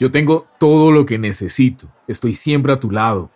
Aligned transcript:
Yo 0.00 0.10
tengo 0.10 0.46
todo 0.58 0.92
lo 0.92 1.04
que 1.04 1.18
necesito, 1.18 1.86
estoy 2.08 2.32
siempre 2.32 2.72
a 2.72 2.80
tu 2.80 2.90
lado. 2.90 3.30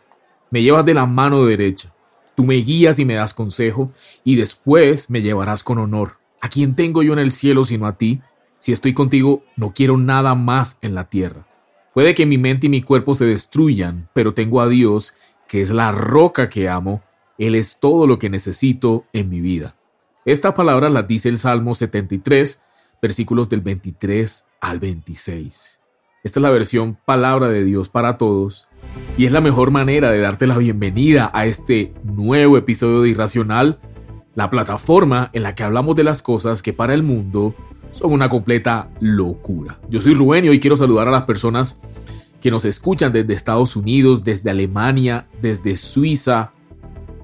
Me 0.50 0.62
llevas 0.62 0.86
de 0.86 0.94
la 0.94 1.04
mano 1.04 1.44
derecha, 1.44 1.94
tú 2.34 2.44
me 2.44 2.54
guías 2.54 2.98
y 2.98 3.04
me 3.04 3.12
das 3.12 3.34
consejo, 3.34 3.92
y 4.24 4.36
después 4.36 5.10
me 5.10 5.20
llevarás 5.20 5.62
con 5.62 5.76
honor. 5.76 6.16
¿A 6.40 6.48
quién 6.48 6.74
tengo 6.74 7.02
yo 7.02 7.12
en 7.12 7.18
el 7.18 7.32
cielo 7.32 7.64
sino 7.64 7.86
a 7.86 7.98
ti? 7.98 8.22
Si 8.60 8.72
estoy 8.72 8.94
contigo, 8.94 9.44
no 9.56 9.74
quiero 9.74 9.98
nada 9.98 10.34
más 10.34 10.78
en 10.80 10.94
la 10.94 11.10
tierra. 11.10 11.46
Puede 11.92 12.14
que 12.14 12.24
mi 12.24 12.38
mente 12.38 12.68
y 12.68 12.70
mi 12.70 12.80
cuerpo 12.80 13.14
se 13.14 13.26
destruyan, 13.26 14.08
pero 14.14 14.32
tengo 14.32 14.62
a 14.62 14.68
Dios, 14.68 15.12
que 15.46 15.60
es 15.60 15.70
la 15.70 15.92
roca 15.92 16.48
que 16.48 16.70
amo. 16.70 17.02
Él 17.36 17.56
es 17.56 17.78
todo 17.78 18.06
lo 18.06 18.18
que 18.18 18.30
necesito 18.30 19.04
en 19.12 19.28
mi 19.28 19.42
vida. 19.42 19.76
Esta 20.24 20.54
palabra 20.54 20.88
la 20.88 21.02
dice 21.02 21.28
el 21.28 21.36
Salmo 21.36 21.74
73, 21.74 22.62
versículos 23.02 23.50
del 23.50 23.60
23 23.60 24.46
al 24.62 24.80
26. 24.80 25.83
Esta 26.24 26.40
es 26.40 26.42
la 26.42 26.50
versión 26.50 26.96
palabra 27.04 27.50
de 27.50 27.64
Dios 27.64 27.90
para 27.90 28.16
todos 28.16 28.66
y 29.18 29.26
es 29.26 29.32
la 29.32 29.42
mejor 29.42 29.70
manera 29.70 30.10
de 30.10 30.20
darte 30.20 30.46
la 30.46 30.56
bienvenida 30.56 31.30
a 31.34 31.44
este 31.44 31.92
nuevo 32.02 32.56
episodio 32.56 33.02
de 33.02 33.10
Irracional, 33.10 33.78
la 34.34 34.48
plataforma 34.48 35.28
en 35.34 35.42
la 35.42 35.54
que 35.54 35.64
hablamos 35.64 35.96
de 35.96 36.04
las 36.04 36.22
cosas 36.22 36.62
que 36.62 36.72
para 36.72 36.94
el 36.94 37.02
mundo 37.02 37.54
son 37.90 38.10
una 38.10 38.30
completa 38.30 38.88
locura. 39.00 39.78
Yo 39.90 40.00
soy 40.00 40.14
Rubén 40.14 40.46
y 40.46 40.48
hoy 40.48 40.60
quiero 40.60 40.78
saludar 40.78 41.08
a 41.08 41.10
las 41.10 41.24
personas 41.24 41.82
que 42.40 42.50
nos 42.50 42.64
escuchan 42.64 43.12
desde 43.12 43.34
Estados 43.34 43.76
Unidos, 43.76 44.24
desde 44.24 44.48
Alemania, 44.48 45.28
desde 45.42 45.76
Suiza, 45.76 46.52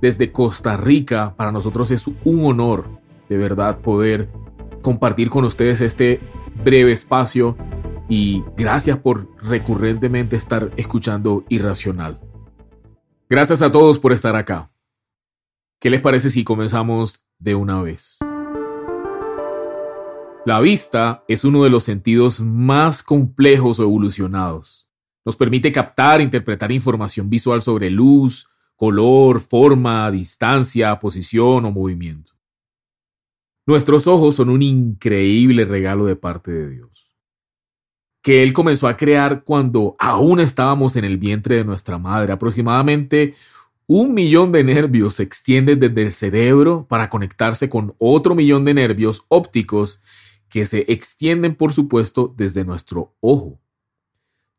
desde 0.02 0.30
Costa 0.30 0.76
Rica. 0.76 1.32
Para 1.38 1.52
nosotros 1.52 1.90
es 1.90 2.06
un 2.06 2.44
honor 2.44 3.00
de 3.30 3.38
verdad 3.38 3.78
poder 3.78 4.28
compartir 4.82 5.30
con 5.30 5.46
ustedes 5.46 5.80
este 5.80 6.20
breve 6.62 6.92
espacio 6.92 7.56
y 8.10 8.42
gracias 8.56 8.98
por 8.98 9.28
recurrentemente 9.40 10.34
estar 10.34 10.72
escuchando 10.76 11.44
Irracional. 11.48 12.20
Gracias 13.28 13.62
a 13.62 13.70
todos 13.70 14.00
por 14.00 14.12
estar 14.12 14.34
acá. 14.34 14.68
¿Qué 15.78 15.90
les 15.90 16.00
parece 16.00 16.28
si 16.28 16.42
comenzamos 16.42 17.22
de 17.38 17.54
una 17.54 17.80
vez? 17.80 18.18
La 20.44 20.58
vista 20.60 21.24
es 21.28 21.44
uno 21.44 21.62
de 21.62 21.70
los 21.70 21.84
sentidos 21.84 22.40
más 22.40 23.04
complejos 23.04 23.78
o 23.78 23.84
evolucionados. 23.84 24.88
Nos 25.24 25.36
permite 25.36 25.70
captar 25.70 26.20
e 26.20 26.24
interpretar 26.24 26.72
información 26.72 27.30
visual 27.30 27.62
sobre 27.62 27.90
luz, 27.90 28.48
color, 28.74 29.38
forma, 29.38 30.10
distancia, 30.10 30.98
posición 30.98 31.64
o 31.64 31.70
movimiento. 31.70 32.32
Nuestros 33.66 34.08
ojos 34.08 34.34
son 34.34 34.48
un 34.48 34.62
increíble 34.62 35.64
regalo 35.64 36.06
de 36.06 36.16
parte 36.16 36.50
de 36.50 36.70
Dios 36.70 36.89
que 38.22 38.42
Él 38.42 38.52
comenzó 38.52 38.88
a 38.88 38.96
crear 38.96 39.44
cuando 39.44 39.96
aún 39.98 40.40
estábamos 40.40 40.96
en 40.96 41.04
el 41.04 41.16
vientre 41.16 41.56
de 41.56 41.64
nuestra 41.64 41.98
madre. 41.98 42.32
Aproximadamente 42.32 43.34
un 43.92 44.14
millón 44.14 44.52
de 44.52 44.62
nervios 44.62 45.14
se 45.14 45.24
extienden 45.24 45.80
desde 45.80 46.02
el 46.02 46.12
cerebro 46.12 46.86
para 46.88 47.10
conectarse 47.10 47.68
con 47.68 47.96
otro 47.98 48.36
millón 48.36 48.64
de 48.64 48.72
nervios 48.72 49.24
ópticos 49.26 50.00
que 50.48 50.64
se 50.64 50.84
extienden, 50.92 51.56
por 51.56 51.72
supuesto, 51.72 52.32
desde 52.36 52.64
nuestro 52.64 53.16
ojo. 53.18 53.58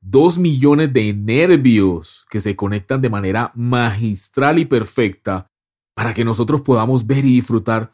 Dos 0.01 0.37
millones 0.37 0.91
de 0.91 1.13
nervios 1.13 2.25
que 2.29 2.41
se 2.41 2.57
conectan 2.57 3.01
de 3.01 3.09
manera 3.09 3.53
magistral 3.55 4.59
y 4.59 4.65
perfecta 4.65 5.49
para 5.93 6.13
que 6.13 6.25
nosotros 6.25 6.61
podamos 6.61 7.07
ver 7.07 7.19
y 7.19 7.35
disfrutar 7.35 7.93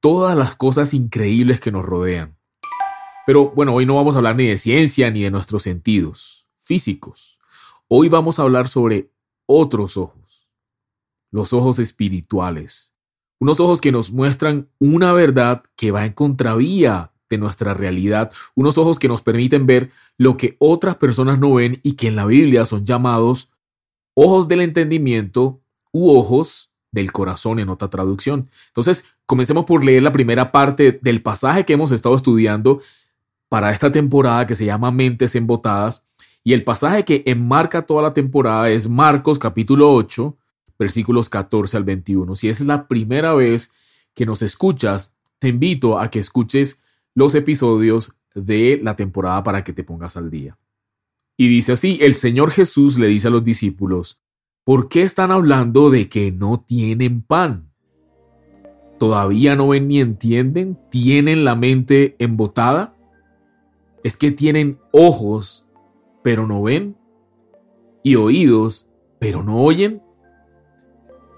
todas 0.00 0.36
las 0.36 0.56
cosas 0.56 0.94
increíbles 0.94 1.60
que 1.60 1.70
nos 1.70 1.84
rodean. 1.84 2.36
Pero 3.24 3.50
bueno, 3.50 3.74
hoy 3.74 3.86
no 3.86 3.94
vamos 3.94 4.14
a 4.14 4.18
hablar 4.18 4.36
ni 4.36 4.46
de 4.46 4.56
ciencia 4.56 5.10
ni 5.10 5.22
de 5.22 5.30
nuestros 5.30 5.62
sentidos 5.62 6.48
físicos. 6.56 7.38
Hoy 7.86 8.08
vamos 8.08 8.38
a 8.38 8.42
hablar 8.42 8.66
sobre 8.66 9.10
otros 9.46 9.96
ojos, 9.96 10.48
los 11.30 11.52
ojos 11.52 11.78
espirituales. 11.78 12.94
Unos 13.38 13.60
ojos 13.60 13.80
que 13.80 13.92
nos 13.92 14.12
muestran 14.12 14.68
una 14.78 15.12
verdad 15.12 15.62
que 15.76 15.90
va 15.90 16.04
en 16.04 16.12
contravía 16.12 17.12
de 17.30 17.38
nuestra 17.38 17.74
realidad, 17.74 18.32
unos 18.54 18.76
ojos 18.76 18.98
que 18.98 19.08
nos 19.08 19.22
permiten 19.22 19.66
ver 19.66 19.90
lo 20.18 20.36
que 20.36 20.56
otras 20.58 20.96
personas 20.96 21.38
no 21.38 21.54
ven 21.54 21.80
y 21.82 21.92
que 21.92 22.08
en 22.08 22.16
la 22.16 22.26
Biblia 22.26 22.64
son 22.64 22.84
llamados 22.84 23.50
ojos 24.14 24.48
del 24.48 24.60
entendimiento 24.60 25.60
u 25.92 26.10
ojos 26.10 26.72
del 26.90 27.10
corazón 27.12 27.58
en 27.58 27.68
otra 27.68 27.88
traducción. 27.88 28.50
Entonces, 28.68 29.06
comencemos 29.26 29.64
por 29.64 29.84
leer 29.84 30.02
la 30.02 30.12
primera 30.12 30.52
parte 30.52 30.98
del 31.02 31.22
pasaje 31.22 31.64
que 31.64 31.72
hemos 31.72 31.90
estado 31.92 32.14
estudiando 32.14 32.80
para 33.52 33.70
esta 33.70 33.92
temporada 33.92 34.46
que 34.46 34.54
se 34.54 34.64
llama 34.64 34.90
Mentes 34.90 35.34
Embotadas. 35.34 36.06
Y 36.42 36.54
el 36.54 36.64
pasaje 36.64 37.04
que 37.04 37.22
enmarca 37.26 37.82
toda 37.82 38.00
la 38.00 38.14
temporada 38.14 38.70
es 38.70 38.88
Marcos 38.88 39.38
capítulo 39.38 39.92
8, 39.92 40.38
versículos 40.78 41.28
14 41.28 41.76
al 41.76 41.84
21. 41.84 42.34
Si 42.34 42.48
es 42.48 42.62
la 42.62 42.88
primera 42.88 43.34
vez 43.34 43.70
que 44.14 44.24
nos 44.24 44.40
escuchas, 44.40 45.12
te 45.38 45.48
invito 45.48 45.98
a 45.98 46.08
que 46.08 46.18
escuches 46.18 46.80
los 47.14 47.34
episodios 47.34 48.14
de 48.34 48.80
la 48.82 48.96
temporada 48.96 49.44
para 49.44 49.62
que 49.62 49.74
te 49.74 49.84
pongas 49.84 50.16
al 50.16 50.30
día. 50.30 50.56
Y 51.36 51.48
dice 51.48 51.72
así, 51.72 51.98
el 52.00 52.14
Señor 52.14 52.52
Jesús 52.52 52.98
le 52.98 53.08
dice 53.08 53.28
a 53.28 53.32
los 53.32 53.44
discípulos, 53.44 54.18
¿por 54.64 54.88
qué 54.88 55.02
están 55.02 55.30
hablando 55.30 55.90
de 55.90 56.08
que 56.08 56.32
no 56.32 56.64
tienen 56.66 57.20
pan? 57.20 57.70
¿Todavía 58.98 59.56
no 59.56 59.68
ven 59.68 59.88
ni 59.88 60.00
entienden? 60.00 60.78
¿Tienen 60.90 61.44
la 61.44 61.54
mente 61.54 62.16
embotada? 62.18 62.96
Es 64.04 64.16
que 64.16 64.30
tienen 64.30 64.78
ojos, 64.92 65.66
pero 66.22 66.46
no 66.46 66.62
ven, 66.62 66.96
y 68.02 68.16
oídos, 68.16 68.88
pero 69.18 69.42
no 69.42 69.62
oyen. 69.62 70.02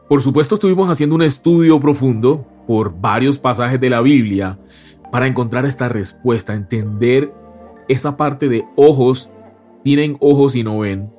Por 0.09 0.23
supuesto 0.23 0.55
estuvimos 0.55 0.89
haciendo 0.89 1.15
un 1.15 1.23
estudio 1.23 1.81
profundo 1.81 2.47
por 2.67 3.01
varios 3.01 3.39
pasajes 3.39 3.81
de 3.81 3.91
la 3.91 4.01
Biblia 4.01 4.59
para 5.13 5.27
encontrar 5.27 5.65
esta 5.65 5.89
respuesta, 5.89 6.55
entender 6.55 7.33
esa 7.89 8.17
parte 8.17 8.49
de 8.49 8.65
ojos, 8.77 9.31
tienen 9.83 10.17
ojos 10.21 10.57
y 10.57 10.65
no 10.65 10.79
ven. 10.79 11.13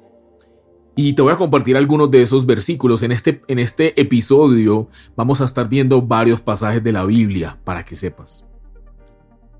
Y 0.95 1.13
te 1.13 1.21
voy 1.21 1.33
a 1.33 1.37
compartir 1.37 1.75
algunos 1.75 2.09
de 2.09 2.21
esos 2.21 2.45
versículos. 2.45 3.03
En 3.03 3.11
este, 3.11 3.41
en 3.47 3.59
este 3.59 3.99
episodio 3.99 4.87
vamos 5.15 5.41
a 5.41 5.45
estar 5.45 5.67
viendo 5.67 6.01
varios 6.01 6.41
pasajes 6.41 6.83
de 6.83 6.93
la 6.93 7.05
Biblia 7.05 7.59
para 7.63 7.83
que 7.83 7.95
sepas. 7.95 8.45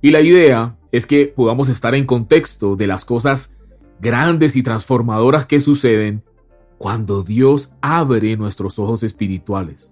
Y 0.01 0.11
la 0.11 0.21
idea 0.21 0.77
es 0.95 1.05
que 1.07 1.27
podamos 1.27 1.67
estar 1.67 1.93
en 1.93 2.05
contexto 2.05 2.77
de 2.77 2.87
las 2.87 3.03
cosas 3.03 3.53
grandes 3.99 4.55
y 4.55 4.63
transformadoras 4.63 5.45
que 5.45 5.59
suceden 5.59 6.23
cuando 6.77 7.21
Dios 7.21 7.73
abre 7.81 8.37
nuestros 8.37 8.79
ojos 8.79 9.03
espirituales. 9.03 9.91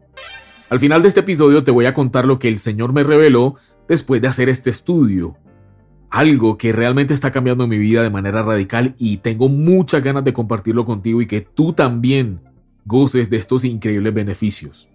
Al 0.70 0.80
final 0.80 1.02
de 1.02 1.10
este 1.10 1.20
episodio 1.20 1.64
te 1.64 1.72
voy 1.72 1.88
a 1.88 1.94
contar 1.94 2.26
lo 2.26 2.40
que 2.40 2.48
el 2.48 2.58
Señor 2.58 2.94
me 2.94 3.04
reveló 3.04 3.56
después 3.88 4.22
de 4.22 4.30
hacer 4.30 4.48
este 4.48 4.70
estudio. 4.70 5.36
Algo 6.10 6.58
que 6.58 6.72
realmente 6.72 7.14
está 7.14 7.32
cambiando 7.32 7.68
mi 7.68 7.78
vida 7.78 8.02
de 8.02 8.10
manera 8.10 8.42
radical 8.42 8.96
y 8.98 9.18
tengo 9.18 9.50
muchas 9.50 10.04
ganas 10.04 10.24
de 10.24 10.32
compartirlo 10.32 10.86
contigo 10.86 11.22
y 11.22 11.28
que 11.28 11.42
tú 11.42 11.74
también 11.74 12.40
goces 12.86 13.30
de 13.30 13.38
estos 13.38 13.66
increíbles 13.66 14.14
beneficios. 14.14 14.88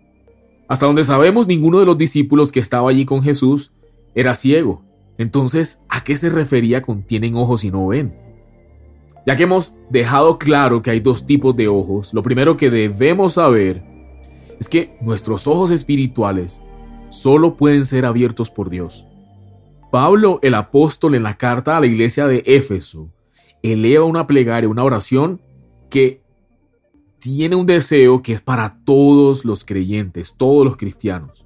Hasta 0.68 0.86
donde 0.86 1.04
sabemos, 1.04 1.46
ninguno 1.46 1.80
de 1.80 1.86
los 1.86 1.98
discípulos 1.98 2.50
que 2.50 2.60
estaba 2.60 2.88
allí 2.88 3.04
con 3.04 3.22
Jesús 3.22 3.72
era 4.14 4.34
ciego. 4.34 4.87
Entonces, 5.18 5.84
¿a 5.88 6.02
qué 6.04 6.16
se 6.16 6.30
refería 6.30 6.80
con 6.80 7.02
tienen 7.02 7.34
ojos 7.34 7.64
y 7.64 7.70
no 7.70 7.88
ven? 7.88 8.16
Ya 9.26 9.36
que 9.36 9.42
hemos 9.42 9.74
dejado 9.90 10.38
claro 10.38 10.80
que 10.80 10.90
hay 10.90 11.00
dos 11.00 11.26
tipos 11.26 11.54
de 11.54 11.68
ojos, 11.68 12.14
lo 12.14 12.22
primero 12.22 12.56
que 12.56 12.70
debemos 12.70 13.34
saber 13.34 13.84
es 14.58 14.68
que 14.68 14.96
nuestros 15.00 15.46
ojos 15.46 15.70
espirituales 15.70 16.62
solo 17.10 17.56
pueden 17.56 17.84
ser 17.84 18.06
abiertos 18.06 18.50
por 18.50 18.70
Dios. 18.70 19.06
Pablo, 19.90 20.38
el 20.42 20.54
apóstol, 20.54 21.14
en 21.14 21.22
la 21.24 21.36
carta 21.36 21.76
a 21.76 21.80
la 21.80 21.86
iglesia 21.86 22.26
de 22.26 22.42
Éfeso, 22.46 23.10
eleva 23.62 24.04
una 24.04 24.26
plegaria, 24.26 24.68
una 24.68 24.84
oración 24.84 25.40
que 25.90 26.22
tiene 27.18 27.56
un 27.56 27.66
deseo 27.66 28.22
que 28.22 28.32
es 28.32 28.42
para 28.42 28.78
todos 28.84 29.44
los 29.44 29.64
creyentes, 29.64 30.34
todos 30.36 30.64
los 30.64 30.76
cristianos, 30.76 31.44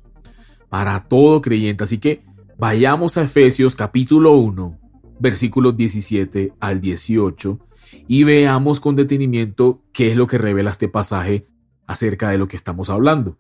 para 0.69 1.08
todo 1.08 1.40
creyente. 1.40 1.84
Así 1.84 1.98
que 1.98 2.22
Vayamos 2.62 3.16
a 3.16 3.22
Efesios 3.22 3.74
capítulo 3.74 4.36
1, 4.36 4.78
versículos 5.18 5.76
17 5.76 6.52
al 6.60 6.80
18 6.80 7.58
y 8.06 8.22
veamos 8.22 8.78
con 8.78 8.94
detenimiento 8.94 9.82
qué 9.92 10.12
es 10.12 10.16
lo 10.16 10.28
que 10.28 10.38
revela 10.38 10.70
este 10.70 10.86
pasaje 10.86 11.48
acerca 11.88 12.28
de 12.28 12.38
lo 12.38 12.46
que 12.46 12.54
estamos 12.54 12.88
hablando. 12.88 13.36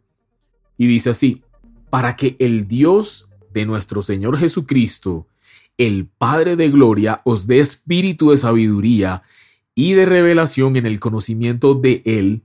Y 0.76 0.88
dice 0.88 1.10
así, 1.10 1.44
para 1.88 2.16
que 2.16 2.34
el 2.40 2.66
Dios 2.66 3.28
de 3.52 3.64
nuestro 3.64 4.02
Señor 4.02 4.38
Jesucristo, 4.38 5.28
el 5.78 6.08
Padre 6.08 6.56
de 6.56 6.68
Gloria, 6.70 7.20
os 7.22 7.46
dé 7.46 7.60
espíritu 7.60 8.32
de 8.32 8.38
sabiduría 8.38 9.22
y 9.76 9.92
de 9.92 10.04
revelación 10.04 10.74
en 10.74 10.84
el 10.84 10.98
conocimiento 10.98 11.74
de 11.74 12.02
Él, 12.06 12.42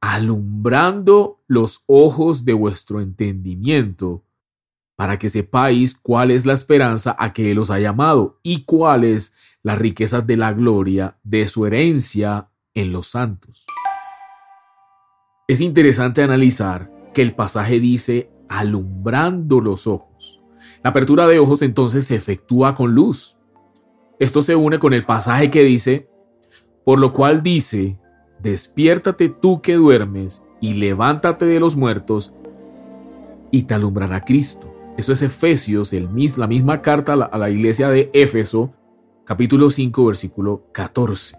alumbrando 0.00 1.42
los 1.48 1.82
ojos 1.84 2.46
de 2.46 2.54
vuestro 2.54 3.02
entendimiento, 3.02 4.24
para 4.96 5.18
que 5.18 5.28
sepáis 5.28 5.94
cuál 5.94 6.30
es 6.30 6.46
la 6.46 6.52
esperanza 6.52 7.16
a 7.18 7.32
que 7.32 7.50
Él 7.50 7.58
os 7.58 7.70
ha 7.70 7.80
llamado 7.80 8.38
y 8.42 8.64
cuáles 8.64 9.34
las 9.62 9.78
riquezas 9.78 10.26
de 10.26 10.36
la 10.36 10.52
gloria 10.52 11.18
de 11.22 11.46
su 11.46 11.66
herencia 11.66 12.50
en 12.74 12.92
los 12.92 13.08
santos. 13.08 13.64
Es 15.48 15.60
interesante 15.60 16.22
analizar 16.22 16.90
que 17.12 17.22
el 17.22 17.34
pasaje 17.34 17.80
dice 17.80 18.30
alumbrando 18.48 19.60
los 19.60 19.86
ojos. 19.86 20.40
La 20.82 20.90
apertura 20.90 21.26
de 21.26 21.38
ojos 21.38 21.62
entonces 21.62 22.06
se 22.06 22.16
efectúa 22.16 22.74
con 22.74 22.94
luz. 22.94 23.36
Esto 24.18 24.42
se 24.42 24.56
une 24.56 24.78
con 24.78 24.92
el 24.92 25.04
pasaje 25.04 25.50
que 25.50 25.64
dice, 25.64 26.08
por 26.84 27.00
lo 27.00 27.12
cual 27.12 27.42
dice, 27.42 27.98
despiértate 28.40 29.28
tú 29.28 29.62
que 29.62 29.74
duermes 29.74 30.44
y 30.60 30.74
levántate 30.74 31.44
de 31.44 31.60
los 31.60 31.76
muertos 31.76 32.32
y 33.50 33.64
te 33.64 33.74
alumbrará 33.74 34.24
Cristo. 34.24 34.71
Eso 34.96 35.12
es 35.14 35.22
Efesios, 35.22 35.92
el, 35.94 36.08
la 36.36 36.46
misma 36.46 36.82
carta 36.82 37.14
a 37.14 37.38
la 37.38 37.50
iglesia 37.50 37.88
de 37.88 38.10
Éfeso, 38.12 38.74
capítulo 39.24 39.70
5, 39.70 40.06
versículo 40.06 40.66
14. 40.72 41.36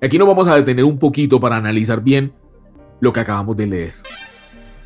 Aquí 0.00 0.16
nos 0.16 0.28
vamos 0.28 0.46
a 0.46 0.54
detener 0.54 0.84
un 0.84 0.98
poquito 0.98 1.40
para 1.40 1.56
analizar 1.56 2.02
bien 2.02 2.32
lo 3.00 3.12
que 3.12 3.20
acabamos 3.20 3.56
de 3.56 3.66
leer. 3.66 3.94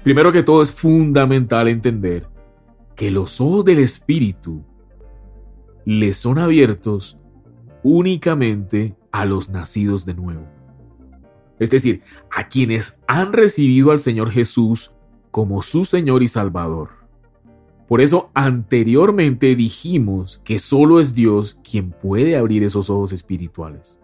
Primero 0.03 0.33
que 0.33 0.43
todo 0.43 0.63
es 0.63 0.73
fundamental 0.73 1.69
entender 1.69 2.29
que 2.97 3.11
los 3.11 3.41
ojos 3.43 3.67
del 3.67 3.79
Espíritu 3.79 4.65
le 5.85 6.15
son 6.15 6.39
abiertos 6.39 7.19
únicamente 7.83 8.97
a 9.13 9.27
los 9.27 9.51
nacidos 9.51 10.07
de 10.07 10.15
nuevo. 10.15 10.49
Es 11.59 11.69
decir, 11.69 12.03
a 12.31 12.49
quienes 12.49 13.01
han 13.07 13.35
recibido 13.35 13.91
al 13.91 14.01
Señor 14.01 14.31
Jesús 14.31 14.93
como 15.31 15.61
su 15.61 15.85
Señor 15.85 16.23
y 16.23 16.29
Salvador. 16.29 17.02
Por 17.93 18.01
eso 18.01 18.31
anteriormente 18.33 19.55
dijimos 19.55 20.41
que 20.47 20.59
solo 20.59 20.99
es 20.99 21.15
Dios 21.15 21.59
quien 21.63 21.91
puede 21.91 22.37
abrir 22.37 22.63
esos 22.63 22.89
ojos 22.89 23.13
espirituales. 23.13 23.99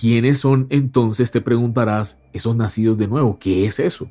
¿Quiénes 0.00 0.38
son 0.38 0.68
entonces, 0.70 1.32
te 1.32 1.40
preguntarás, 1.40 2.22
esos 2.32 2.54
nacidos 2.54 2.96
de 2.96 3.08
nuevo? 3.08 3.40
¿Qué 3.40 3.66
es 3.66 3.80
eso? 3.80 4.08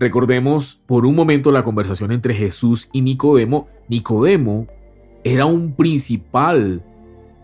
Recordemos 0.00 0.80
por 0.84 1.06
un 1.06 1.14
momento 1.14 1.52
la 1.52 1.62
conversación 1.62 2.10
entre 2.10 2.34
Jesús 2.34 2.88
y 2.92 3.02
Nicodemo. 3.02 3.68
Nicodemo 3.88 4.66
era 5.22 5.46
un 5.46 5.76
principal 5.76 6.84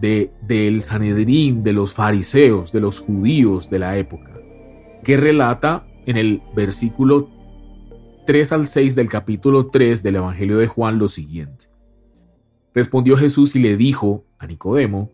de, 0.00 0.32
del 0.42 0.82
Sanedrín, 0.82 1.62
de 1.62 1.72
los 1.72 1.94
fariseos, 1.94 2.72
de 2.72 2.80
los 2.80 2.98
judíos 2.98 3.70
de 3.70 3.78
la 3.78 3.96
época, 3.96 4.32
que 5.04 5.16
relata 5.16 5.86
en 6.04 6.16
el 6.16 6.42
versículo 6.56 7.28
3 8.26 8.52
al 8.52 8.66
6 8.66 8.94
del 8.94 9.08
capítulo 9.08 9.66
3 9.66 10.02
del 10.02 10.16
Evangelio 10.16 10.56
de 10.56 10.66
Juan 10.66 10.98
lo 10.98 11.08
siguiente. 11.08 11.66
Respondió 12.74 13.16
Jesús 13.16 13.54
y 13.54 13.60
le 13.60 13.76
dijo 13.76 14.24
a 14.38 14.46
Nicodemo, 14.46 15.10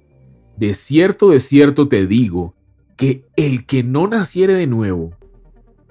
de 0.57 0.75
cierto, 0.75 1.31
de 1.31 1.41
cierto 1.41 1.89
te 1.89 2.07
digo, 2.07 2.55
que 2.97 3.27
el 3.37 3.67
que 3.67 3.83
no 3.83 4.07
naciere 4.07 4.55
de 4.55 4.67
nuevo 4.67 5.17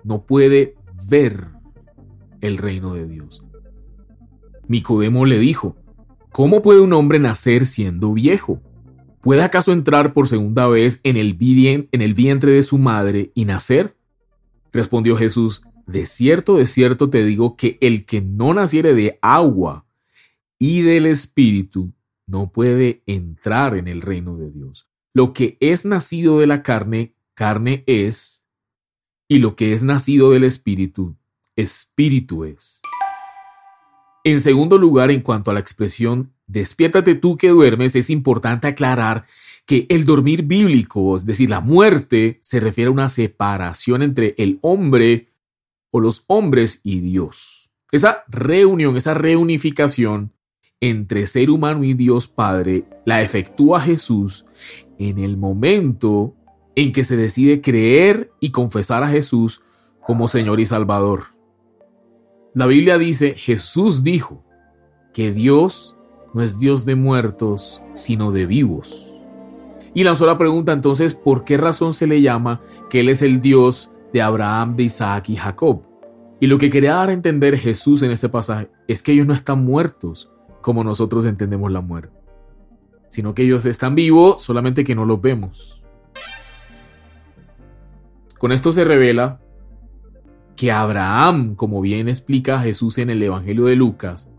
no 0.04 0.24
puede 0.24 0.76
ver 1.10 1.48
el 2.40 2.58
reino 2.58 2.94
de 2.94 3.08
Dios. 3.08 3.44
Nicodemo 4.68 5.26
le 5.26 5.40
dijo, 5.40 5.76
¿cómo 6.32 6.62
puede 6.62 6.80
un 6.80 6.94
hombre 6.94 7.20
nacer 7.20 7.66
siendo 7.66 8.14
viejo? 8.14 8.62
¿Puede 9.22 9.44
acaso 9.44 9.74
entrar 9.74 10.14
por 10.14 10.28
segunda 10.28 10.68
vez 10.68 11.02
en 11.04 11.18
el, 11.18 11.38
en 11.42 12.02
el 12.02 12.14
vientre 12.14 12.52
de 12.52 12.64
su 12.64 12.78
madre 12.78 13.32
y 13.34 13.46
nacer? 13.46 13.96
Respondió 14.72 15.18
Jesús, 15.18 15.64
de 15.90 16.06
cierto, 16.06 16.58
de 16.58 16.68
cierto 16.68 17.10
te 17.10 17.26
digo 17.26 17.58
que 17.58 17.80
el 17.82 18.06
que 18.06 18.22
no 18.22 18.54
naciere 18.54 18.94
de 18.94 19.18
agua 19.24 19.88
y 20.60 20.82
del 20.82 21.08
Espíritu 21.08 21.94
no 22.28 22.52
puede 22.52 23.02
entrar 23.08 23.76
en 23.76 23.88
el 23.88 24.02
reino 24.02 24.38
de 24.38 24.52
Dios. 24.52 24.88
Lo 25.14 25.34
que 25.34 25.58
es 25.60 25.86
nacido 25.86 26.40
de 26.40 26.46
la 26.46 26.62
carne, 26.62 27.16
carne 27.34 27.84
es, 27.88 28.46
y 29.28 29.40
lo 29.40 29.56
que 29.56 29.74
es 29.74 29.82
nacido 29.82 30.30
del 30.30 30.44
Espíritu, 30.44 31.18
Espíritu 31.56 32.46
es. 32.46 32.82
En 34.24 34.42
segundo 34.42 34.78
lugar, 34.78 35.10
en 35.10 35.22
cuanto 35.22 35.50
a 35.50 35.56
la 35.56 35.60
expresión 35.60 36.32
despiértate 36.46 37.16
tú 37.16 37.36
que 37.36 37.50
duermes, 37.50 37.96
es 37.96 38.12
importante 38.12 38.68
aclarar 38.68 39.26
que 39.66 39.88
el 39.90 40.06
dormir 40.06 40.44
bíblico, 40.44 41.16
es 41.16 41.26
decir, 41.26 41.50
la 41.50 41.62
muerte, 41.62 42.38
se 42.42 42.60
refiere 42.60 42.90
a 42.90 42.92
una 42.92 43.10
separación 43.10 44.04
entre 44.04 44.36
el 44.38 44.60
hombre 44.62 45.29
o 45.92 46.00
los 46.00 46.24
hombres 46.28 46.82
y 46.84 47.00
Dios. 47.00 47.72
Esa 47.92 48.24
reunión, 48.28 48.98
esa 48.98 49.14
reunificación 49.14 50.34
entre 50.82 51.26
ser 51.26 51.50
humano 51.50 51.84
y 51.84 51.94
Dios 51.94 52.28
Padre 52.28 52.86
la 53.06 53.22
efectúa 53.22 53.82
Jesús 53.82 54.46
en 54.98 55.18
el 55.18 55.38
momento 55.38 56.36
en 56.76 56.92
que 56.92 57.04
se 57.04 57.18
decide 57.18 57.62
creer 57.62 58.32
y 58.40 58.52
confesar 58.52 59.04
a 59.04 59.10
Jesús 59.10 59.62
como 60.02 60.28
Señor 60.28 60.60
y 60.60 60.66
Salvador. 60.66 61.36
La 62.54 62.66
Biblia 62.66 62.98
dice, 62.98 63.34
Jesús 63.34 64.04
dijo 64.04 64.44
que 65.14 65.32
Dios 65.32 65.98
no 66.34 66.42
es 66.42 66.60
Dios 66.60 66.86
de 66.86 66.96
muertos, 66.96 67.84
sino 67.94 68.32
de 68.32 68.46
vivos. 68.46 69.14
Y 69.94 70.04
lanzó 70.04 70.26
la 70.26 70.38
pregunta 70.38 70.72
entonces, 70.72 71.16
¿por 71.16 71.44
qué 71.44 71.58
razón 71.58 71.94
se 71.94 72.08
le 72.08 72.22
llama 72.22 72.62
que 72.90 73.02
Él 73.02 73.10
es 73.10 73.22
el 73.22 73.42
Dios 73.42 73.92
de 74.14 74.22
Abraham, 74.22 74.76
de 74.76 74.84
Isaac 74.84 75.30
y 75.30 75.36
Jacob? 75.36 75.84
Y 76.40 76.48
lo 76.48 76.58
que 76.58 76.70
quería 76.70 76.96
dar 76.96 77.10
a 77.10 77.14
entender 77.14 77.58
Jesús 77.58 78.02
en 78.04 78.12
este 78.12 78.30
pasaje 78.30 78.70
es 78.88 79.04
que 79.04 79.12
ellos 79.12 79.28
no 79.28 79.34
están 79.34 79.64
muertos, 79.64 80.32
como 80.62 80.84
nosotros 80.84 81.26
entendemos 81.26 81.72
la 81.72 81.82
muerte, 81.82 82.18
sino 83.10 83.34
que 83.34 83.44
ellos 83.44 83.66
están 83.66 83.96
vivos, 83.96 84.42
solamente 84.42 84.84
que 84.84 84.96
no 84.96 85.06
los 85.06 85.22
vemos. 85.22 85.84
Con 88.38 88.52
esto 88.52 88.72
se 88.72 88.86
revela 88.86 89.42
que 90.56 90.72
Abraham, 90.72 91.56
como 91.56 91.82
bien 91.82 92.08
explica 92.08 92.60
Jesús 92.60 92.98
en 92.98 93.10
el 93.10 93.22
Evangelio 93.22 93.66
de 93.66 93.76
Lucas, 93.76 94.30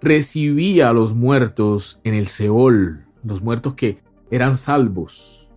recibía 0.00 0.88
a 0.88 0.92
los 0.92 1.14
muertos 1.14 2.00
en 2.04 2.14
el 2.14 2.26
Seol, 2.26 3.06
los 3.24 3.42
muertos 3.42 3.74
que 3.74 3.98
eran 4.30 4.56
salvos, 4.56 5.50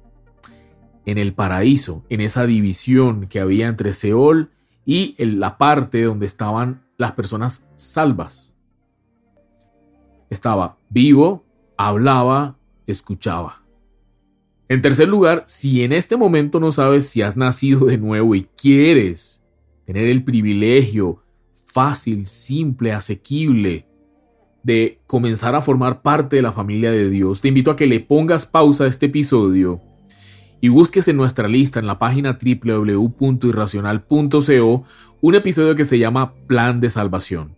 en 1.05 1.17
el 1.17 1.33
paraíso, 1.33 2.03
en 2.09 2.21
esa 2.21 2.45
división 2.45 3.27
que 3.27 3.39
había 3.39 3.67
entre 3.67 3.93
Seol 3.93 4.51
y 4.85 5.15
en 5.17 5.39
la 5.39 5.57
parte 5.57 6.03
donde 6.03 6.25
estaban 6.25 6.83
las 6.97 7.11
personas 7.13 7.67
salvas 7.75 8.55
estaba 10.29 10.77
vivo, 10.89 11.45
hablaba, 11.77 12.57
escuchaba. 12.87 13.63
En 14.67 14.81
tercer 14.81 15.07
lugar, 15.07 15.43
si 15.47 15.83
en 15.83 15.93
este 15.93 16.17
momento 16.17 16.59
no 16.59 16.71
sabes 16.71 17.07
si 17.07 17.21
has 17.21 17.37
nacido 17.37 17.85
de 17.85 17.97
nuevo 17.97 18.35
y 18.35 18.47
quieres 18.57 19.43
tener 19.85 20.07
el 20.07 20.23
privilegio 20.23 21.23
fácil, 21.53 22.25
simple, 22.25 22.91
asequible 22.91 23.87
de 24.63 24.99
comenzar 25.05 25.53
a 25.53 25.61
formar 25.61 26.01
parte 26.01 26.37
de 26.37 26.41
la 26.41 26.51
familia 26.51 26.91
de 26.91 27.09
Dios, 27.09 27.41
te 27.41 27.49
invito 27.49 27.69
a 27.69 27.75
que 27.75 27.85
le 27.85 27.99
pongas 27.99 28.47
pausa 28.47 28.85
a 28.85 28.87
este 28.87 29.05
episodio 29.05 29.81
y 30.61 30.69
busques 30.69 31.07
en 31.07 31.17
nuestra 31.17 31.47
lista 31.47 31.79
en 31.79 31.87
la 31.87 31.99
página 31.99 32.37
www.irracional.co 32.41 34.83
un 35.21 35.35
episodio 35.35 35.75
que 35.75 35.85
se 35.85 35.99
llama 35.99 36.33
Plan 36.47 36.79
de 36.79 36.89
Salvación. 36.89 37.55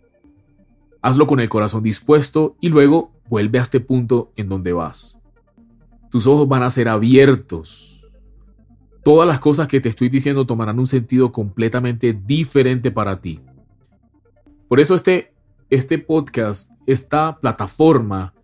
Hazlo 1.00 1.26
con 1.26 1.40
el 1.40 1.48
corazón 1.48 1.82
dispuesto 1.82 2.56
y 2.60 2.68
luego 2.68 3.12
vuelve 3.28 3.58
a 3.58 3.62
este 3.62 3.80
punto 3.80 4.32
en 4.36 4.48
donde 4.48 4.72
vas. 4.72 5.20
Tus 6.10 6.26
ojos 6.26 6.48
van 6.48 6.62
a 6.62 6.70
ser 6.70 6.88
abiertos. 6.88 8.06
Todas 9.04 9.28
las 9.28 9.40
cosas 9.40 9.68
que 9.68 9.80
te 9.80 9.88
estoy 9.88 10.08
diciendo 10.08 10.46
tomarán 10.46 10.78
un 10.78 10.86
sentido 10.86 11.32
completamente 11.32 12.12
diferente 12.12 12.90
para 12.90 13.20
ti. 13.20 13.40
Por 14.68 14.80
eso 14.80 14.94
este, 14.94 15.32
este 15.70 15.98
podcast, 15.98 16.72
esta 16.86 17.38
plataforma, 17.38 18.34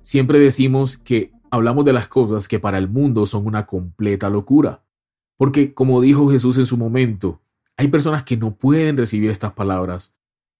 siempre 0.00 0.38
decimos 0.38 0.96
que 0.96 1.32
hablamos 1.50 1.84
de 1.84 1.92
las 1.92 2.08
cosas 2.08 2.48
que 2.48 2.58
para 2.58 2.78
el 2.78 2.88
mundo 2.88 3.26
son 3.26 3.46
una 3.46 3.66
completa 3.66 4.30
locura. 4.30 4.82
Porque 5.36 5.74
como 5.74 6.00
dijo 6.00 6.30
Jesús 6.30 6.58
en 6.58 6.66
su 6.66 6.76
momento, 6.76 7.40
hay 7.76 7.88
personas 7.88 8.22
que 8.22 8.36
no 8.36 8.56
pueden 8.56 8.96
recibir 8.96 9.30
estas 9.30 9.52
palabras 9.52 10.16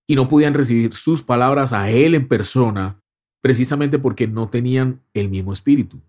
y 0.07 0.14
no 0.14 0.28
podían 0.28 0.55
recibir 0.55 0.95
sus 0.95 1.23
palabras 1.23 1.73
a 1.73 1.90
Él 1.90 2.14
en 2.14 2.28
persona 2.28 3.00
precisamente 3.40 3.99
porque 3.99 4.26
no 4.26 4.49
tenían 4.49 5.02
el 5.14 5.28
mismo 5.28 5.52
espíritu. 5.52 6.00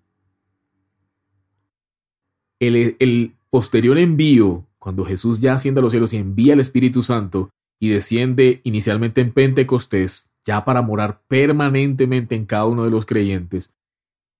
El, 2.59 3.35
posterior 3.49 3.97
envío, 3.97 4.65
cuando 4.77 5.05
Jesús 5.05 5.39
ya 5.39 5.53
asciende 5.53 5.79
a 5.79 5.83
los 5.83 5.91
cielos 5.91 6.13
y 6.13 6.17
envía 6.17 6.53
el 6.53 6.59
Espíritu 6.59 7.01
Santo 7.01 7.49
y 7.79 7.89
desciende 7.89 8.59
inicialmente 8.63 9.21
en 9.21 9.31
Pentecostés, 9.31 10.31
ya 10.45 10.65
para 10.65 10.81
morar 10.81 11.21
permanentemente 11.27 12.35
en 12.35 12.45
cada 12.45 12.65
uno 12.65 12.83
de 12.83 12.89
los 12.89 13.05
creyentes, 13.05 13.73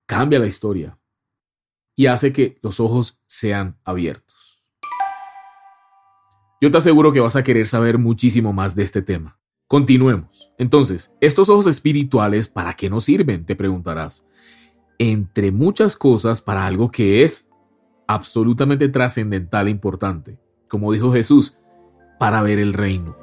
cambia 0.08 0.38
la 0.38 0.46
historia 0.46 0.98
y 1.94 2.06
hace 2.06 2.32
que 2.32 2.58
los 2.62 2.80
ojos 2.80 3.20
sean 3.26 3.78
abiertos. 3.84 4.64
Yo 6.60 6.70
te 6.70 6.78
aseguro 6.78 7.12
que 7.12 7.20
vas 7.20 7.36
a 7.36 7.44
querer 7.44 7.66
saber 7.66 7.98
muchísimo 7.98 8.52
más 8.52 8.74
de 8.74 8.84
este 8.84 9.02
tema. 9.02 9.38
Continuemos. 9.68 10.50
Entonces, 10.58 11.14
estos 11.20 11.50
ojos 11.50 11.66
espirituales, 11.66 12.48
¿para 12.48 12.72
qué 12.72 12.88
nos 12.88 13.04
sirven? 13.04 13.44
Te 13.44 13.54
preguntarás. 13.54 14.26
Entre 14.98 15.52
muchas 15.52 15.96
cosas, 15.96 16.40
para 16.40 16.66
algo 16.66 16.90
que 16.90 17.22
es 17.22 17.50
absolutamente 18.06 18.88
trascendental 18.88 19.68
e 19.68 19.70
importante. 19.70 20.38
Como 20.68 20.90
dijo 20.90 21.12
Jesús, 21.12 21.58
para 22.18 22.40
ver 22.40 22.58
el 22.58 22.72
reino. 22.72 23.14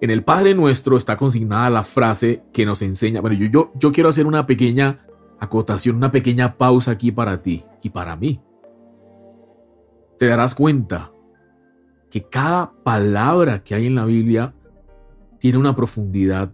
En 0.00 0.08
el 0.08 0.24
Padre 0.24 0.54
Nuestro 0.54 0.96
está 0.96 1.18
consignada 1.18 1.68
la 1.68 1.84
frase 1.84 2.42
que 2.54 2.64
nos 2.64 2.80
enseña. 2.80 3.20
Bueno, 3.20 3.36
yo, 3.36 3.46
yo, 3.46 3.72
yo 3.74 3.92
quiero 3.92 4.08
hacer 4.08 4.26
una 4.26 4.46
pequeña 4.46 5.06
acotación, 5.40 5.96
una 5.96 6.12
pequeña 6.12 6.56
pausa 6.56 6.92
aquí 6.92 7.10
para 7.10 7.42
ti 7.42 7.64
y 7.82 7.90
para 7.90 8.16
mí. 8.16 8.40
Te 10.18 10.26
darás 10.26 10.54
cuenta 10.54 11.12
que 12.10 12.22
cada 12.22 12.72
palabra 12.84 13.62
que 13.64 13.74
hay 13.74 13.86
en 13.86 13.94
la 13.94 14.04
Biblia 14.04 14.54
tiene 15.38 15.58
una 15.58 15.74
profundidad 15.74 16.52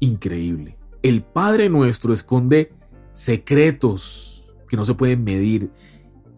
increíble. 0.00 0.76
El 1.02 1.22
Padre 1.22 1.68
nuestro 1.68 2.12
esconde 2.12 2.72
secretos 3.12 4.32
que 4.68 4.76
no 4.76 4.84
se 4.84 4.94
pueden 4.94 5.24
medir. 5.24 5.70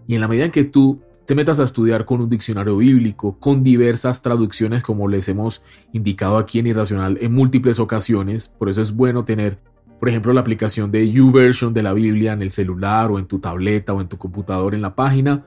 Y 0.06 0.14
en 0.14 0.20
la 0.20 0.28
medida 0.28 0.44
en 0.44 0.50
que 0.50 0.64
tú 0.64 1.00
te 1.26 1.34
metas 1.34 1.60
a 1.60 1.64
estudiar 1.64 2.04
con 2.04 2.20
un 2.20 2.28
diccionario 2.28 2.76
bíblico, 2.76 3.38
con 3.38 3.62
diversas 3.62 4.22
traducciones 4.22 4.82
como 4.82 5.08
les 5.08 5.28
hemos 5.28 5.62
indicado 5.92 6.36
aquí 6.36 6.58
en 6.58 6.66
Irracional 6.66 7.18
en 7.20 7.32
múltiples 7.32 7.78
ocasiones, 7.78 8.48
por 8.48 8.68
eso 8.68 8.82
es 8.82 8.92
bueno 8.94 9.24
tener, 9.24 9.58
por 10.04 10.10
ejemplo, 10.10 10.34
la 10.34 10.42
aplicación 10.42 10.92
de 10.92 11.10
YouVersion 11.10 11.72
de 11.72 11.82
la 11.82 11.94
Biblia 11.94 12.34
en 12.34 12.42
el 12.42 12.50
celular 12.50 13.10
o 13.10 13.18
en 13.18 13.24
tu 13.24 13.38
tableta 13.38 13.94
o 13.94 14.02
en 14.02 14.06
tu 14.06 14.18
computador 14.18 14.74
en 14.74 14.82
la 14.82 14.94
página, 14.94 15.46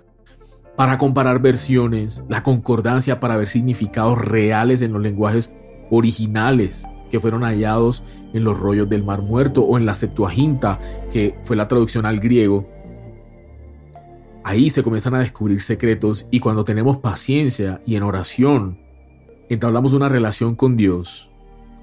para 0.75 0.97
comparar 0.97 1.39
versiones, 1.39 2.25
la 2.27 2.41
concordancia 2.41 3.19
para 3.19 3.37
ver 3.37 3.49
significados 3.49 4.17
reales 4.17 4.81
en 4.81 4.93
los 4.93 5.01
lenguajes 5.03 5.53
originales 5.91 6.87
que 7.11 7.19
fueron 7.19 7.43
hallados 7.43 8.01
en 8.33 8.43
los 8.43 8.59
rollos 8.59 8.89
del 8.89 9.03
Mar 9.03 9.21
Muerto 9.21 9.61
o 9.61 9.77
en 9.77 9.85
la 9.85 9.93
Septuaginta, 9.93 10.79
que 11.11 11.35
fue 11.43 11.55
la 11.55 11.67
traducción 11.67 12.07
al 12.07 12.19
griego. 12.19 12.67
Ahí 14.43 14.71
se 14.71 14.81
comienzan 14.81 15.13
a 15.13 15.19
descubrir 15.19 15.61
secretos 15.61 16.29
y 16.31 16.39
cuando 16.39 16.63
tenemos 16.63 16.97
paciencia 16.97 17.83
y 17.85 17.95
en 17.95 18.01
oración 18.01 18.79
entablamos 19.49 19.93
una 19.93 20.09
relación 20.09 20.55
con 20.55 20.77
Dios, 20.77 21.29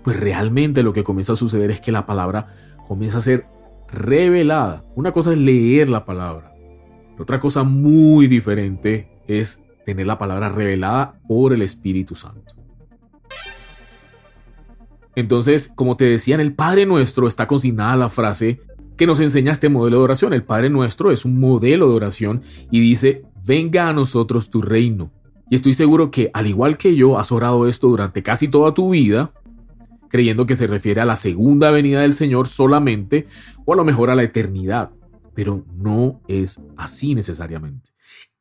pues 0.05 0.21
realmente 0.21 0.85
lo 0.85 0.93
que 0.93 1.03
comienza 1.03 1.33
a 1.33 1.37
suceder 1.37 1.71
es 1.73 1.81
que 1.81 1.91
la 1.91 2.07
palabra 2.07 2.55
comienza 2.87 3.19
a 3.19 3.23
ser 3.23 3.47
revelada. 3.91 4.85
Una 4.95 5.11
cosa 5.11 5.33
es 5.33 5.39
leer 5.39 5.89
la 5.89 6.05
palabra, 6.05 6.55
otra 7.19 7.41
cosa 7.41 7.65
muy 7.65 8.27
diferente 8.27 9.09
es 9.27 9.65
tener 9.85 10.07
la 10.07 10.19
palabra 10.19 10.49
revelada 10.49 11.19
por 11.27 11.53
el 11.53 11.63
Espíritu 11.63 12.15
Santo. 12.15 12.55
Entonces, 15.17 15.71
como 15.75 15.97
te 15.97 16.05
decía, 16.05 16.35
en 16.35 16.41
el 16.41 16.55
Padre 16.55 16.87
Nuestro 16.87 17.29
está 17.29 17.47
consignada 17.47 17.97
la 17.97 18.11
frase 18.11 18.61
que 18.97 19.07
nos 19.07 19.21
enseña 19.21 19.53
este 19.53 19.69
modelo 19.69 19.99
de 19.99 20.05
oración. 20.05 20.33
El 20.33 20.43
Padre 20.43 20.71
Nuestro 20.71 21.13
es 21.13 21.25
un 21.25 21.39
modelo 21.39 21.89
de 21.89 21.95
oración 21.95 22.43
y 22.71 22.81
dice, 22.81 23.25
venga 23.47 23.89
a 23.89 23.93
nosotros 23.93 24.51
tu 24.51 24.61
reino. 24.61 25.13
Y 25.51 25.55
estoy 25.55 25.75
seguro 25.75 26.11
que, 26.11 26.31
al 26.35 26.47
igual 26.47 26.77
que 26.79 26.97
yo, 26.97 27.19
has 27.19 27.31
orado 27.31 27.69
esto 27.69 27.89
durante 27.89 28.23
casi 28.23 28.49
toda 28.49 28.75
tu 28.75 28.91
vida, 28.91 29.33
creyendo 30.15 30.47
que 30.47 30.55
se 30.55 30.69
refiere 30.69 31.01
a 31.01 31.05
la 31.05 31.17
segunda 31.17 31.73
venida 31.73 32.03
del 32.03 32.13
Señor 32.13 32.47
solamente, 32.47 33.27
o 33.65 33.73
a 33.73 33.77
lo 33.77 33.85
mejor 33.85 34.11
a 34.11 34.15
la 34.15 34.23
eternidad. 34.23 34.93
Pero 35.35 35.67
no 35.75 36.23
es 36.29 36.63
así 36.77 37.17
necesariamente. 37.17 37.91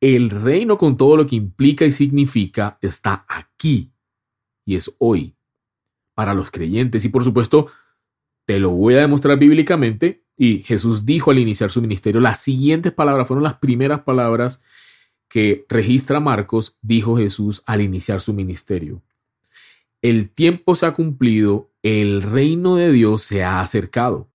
El 0.00 0.30
reino 0.30 0.78
con 0.78 0.96
todo 0.96 1.16
lo 1.16 1.26
que 1.26 1.34
implica 1.34 1.84
y 1.84 1.90
significa 1.90 2.78
está 2.80 3.26
aquí 3.28 3.90
y 4.64 4.76
es 4.76 4.94
hoy 4.98 5.34
para 6.14 6.32
los 6.32 6.52
creyentes. 6.52 7.04
Y 7.06 7.08
por 7.08 7.24
supuesto, 7.24 7.66
te 8.44 8.60
lo 8.60 8.70
voy 8.70 8.94
a 8.94 9.00
demostrar 9.00 9.36
bíblicamente. 9.36 10.22
Y 10.36 10.58
Jesús 10.58 11.04
dijo 11.04 11.32
al 11.32 11.40
iniciar 11.40 11.72
su 11.72 11.80
ministerio, 11.80 12.20
las 12.20 12.38
siguientes 12.38 12.92
palabras 12.92 13.26
fueron 13.26 13.42
las 13.42 13.54
primeras 13.54 14.02
palabras 14.02 14.62
que 15.28 15.66
registra 15.68 16.20
Marcos, 16.20 16.78
dijo 16.82 17.16
Jesús 17.16 17.64
al 17.66 17.80
iniciar 17.80 18.20
su 18.20 18.32
ministerio. 18.32 19.02
El 20.04 20.28
tiempo 20.28 20.74
se 20.74 20.84
ha 20.84 20.92
cumplido, 20.92 21.72
el 21.82 22.20
reino 22.20 22.76
de 22.76 22.92
Dios 22.92 23.22
se 23.22 23.42
ha 23.42 23.60
acercado. 23.60 24.30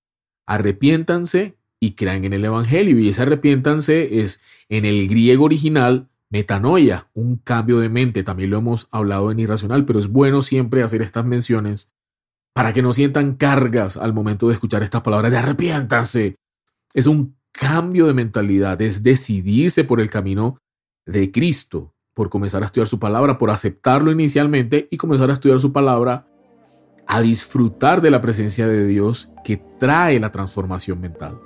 Arrepiéntanse 0.48 1.60
y 1.80 1.92
crean 1.92 2.24
en 2.24 2.34
el 2.34 2.44
Evangelio. 2.44 2.98
Y 2.98 3.10
ese 3.10 3.22
arrepiéntanse 3.22 4.20
es 4.20 4.42
en 4.68 4.84
el 4.84 5.08
griego 5.08 5.46
original 5.46 6.10
Metanoia, 6.32 7.12
un 7.14 7.38
cambio 7.38 7.78
de 7.78 7.90
mente, 7.90 8.24
también 8.24 8.50
lo 8.50 8.58
hemos 8.58 8.88
hablado 8.90 9.30
en 9.30 9.38
Irracional, 9.38 9.86
pero 9.86 10.00
es 10.00 10.08
bueno 10.08 10.42
siempre 10.42 10.82
hacer 10.82 11.04
estas 11.04 11.26
menciones 11.26 11.92
para 12.56 12.74
que 12.74 12.82
no 12.82 12.92
sientan 12.92 13.36
cargas 13.36 13.96
al 13.96 14.12
momento 14.12 14.48
de 14.48 14.56
escuchar 14.56 14.82
estas 14.82 15.02
palabras 15.02 15.30
de 15.30 15.38
arrepiéntanse. 15.38 16.36
Es 16.96 17.06
un 17.06 17.38
cambio 17.52 18.08
de 18.08 18.16
mentalidad, 18.16 18.82
es 18.82 19.04
decidirse 19.04 19.84
por 19.84 20.02
el 20.02 20.10
camino 20.10 20.58
de 21.06 21.32
Cristo, 21.32 21.94
por 22.20 22.30
comenzar 22.30 22.64
a 22.64 22.66
estudiar 22.66 22.88
su 22.88 23.00
palabra, 23.00 23.38
por 23.38 23.50
aceptarlo 23.50 24.12
inicialmente 24.12 24.90
y 24.92 24.98
comenzar 24.98 25.30
a 25.30 25.34
estudiar 25.34 25.62
su 25.62 25.72
palabra, 25.72 26.28
a 27.08 27.22
disfrutar 27.22 28.02
de 28.02 28.12
la 28.12 28.20
presencia 28.20 28.68
de 28.68 28.86
Dios 28.86 29.30
que 29.46 29.56
trae 29.80 30.20
la 30.20 30.30
transformación 30.30 31.00
mental. 31.00 31.40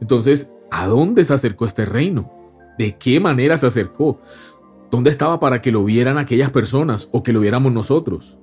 Entonces, 0.00 0.52
¿A 0.70 0.86
dónde 0.86 1.24
se 1.24 1.34
acercó 1.34 1.66
este 1.66 1.84
reino? 1.84 2.30
¿De 2.76 2.96
qué 2.96 3.20
manera 3.20 3.56
se 3.56 3.66
acercó? 3.66 4.20
¿Dónde 4.90 5.10
estaba 5.10 5.40
para 5.40 5.62
que 5.62 5.72
lo 5.72 5.84
vieran 5.84 6.18
aquellas 6.18 6.50
personas 6.50 7.08
o 7.12 7.22
que 7.22 7.32
lo 7.32 7.40
viéramos 7.40 7.72
nosotros? 7.72 8.38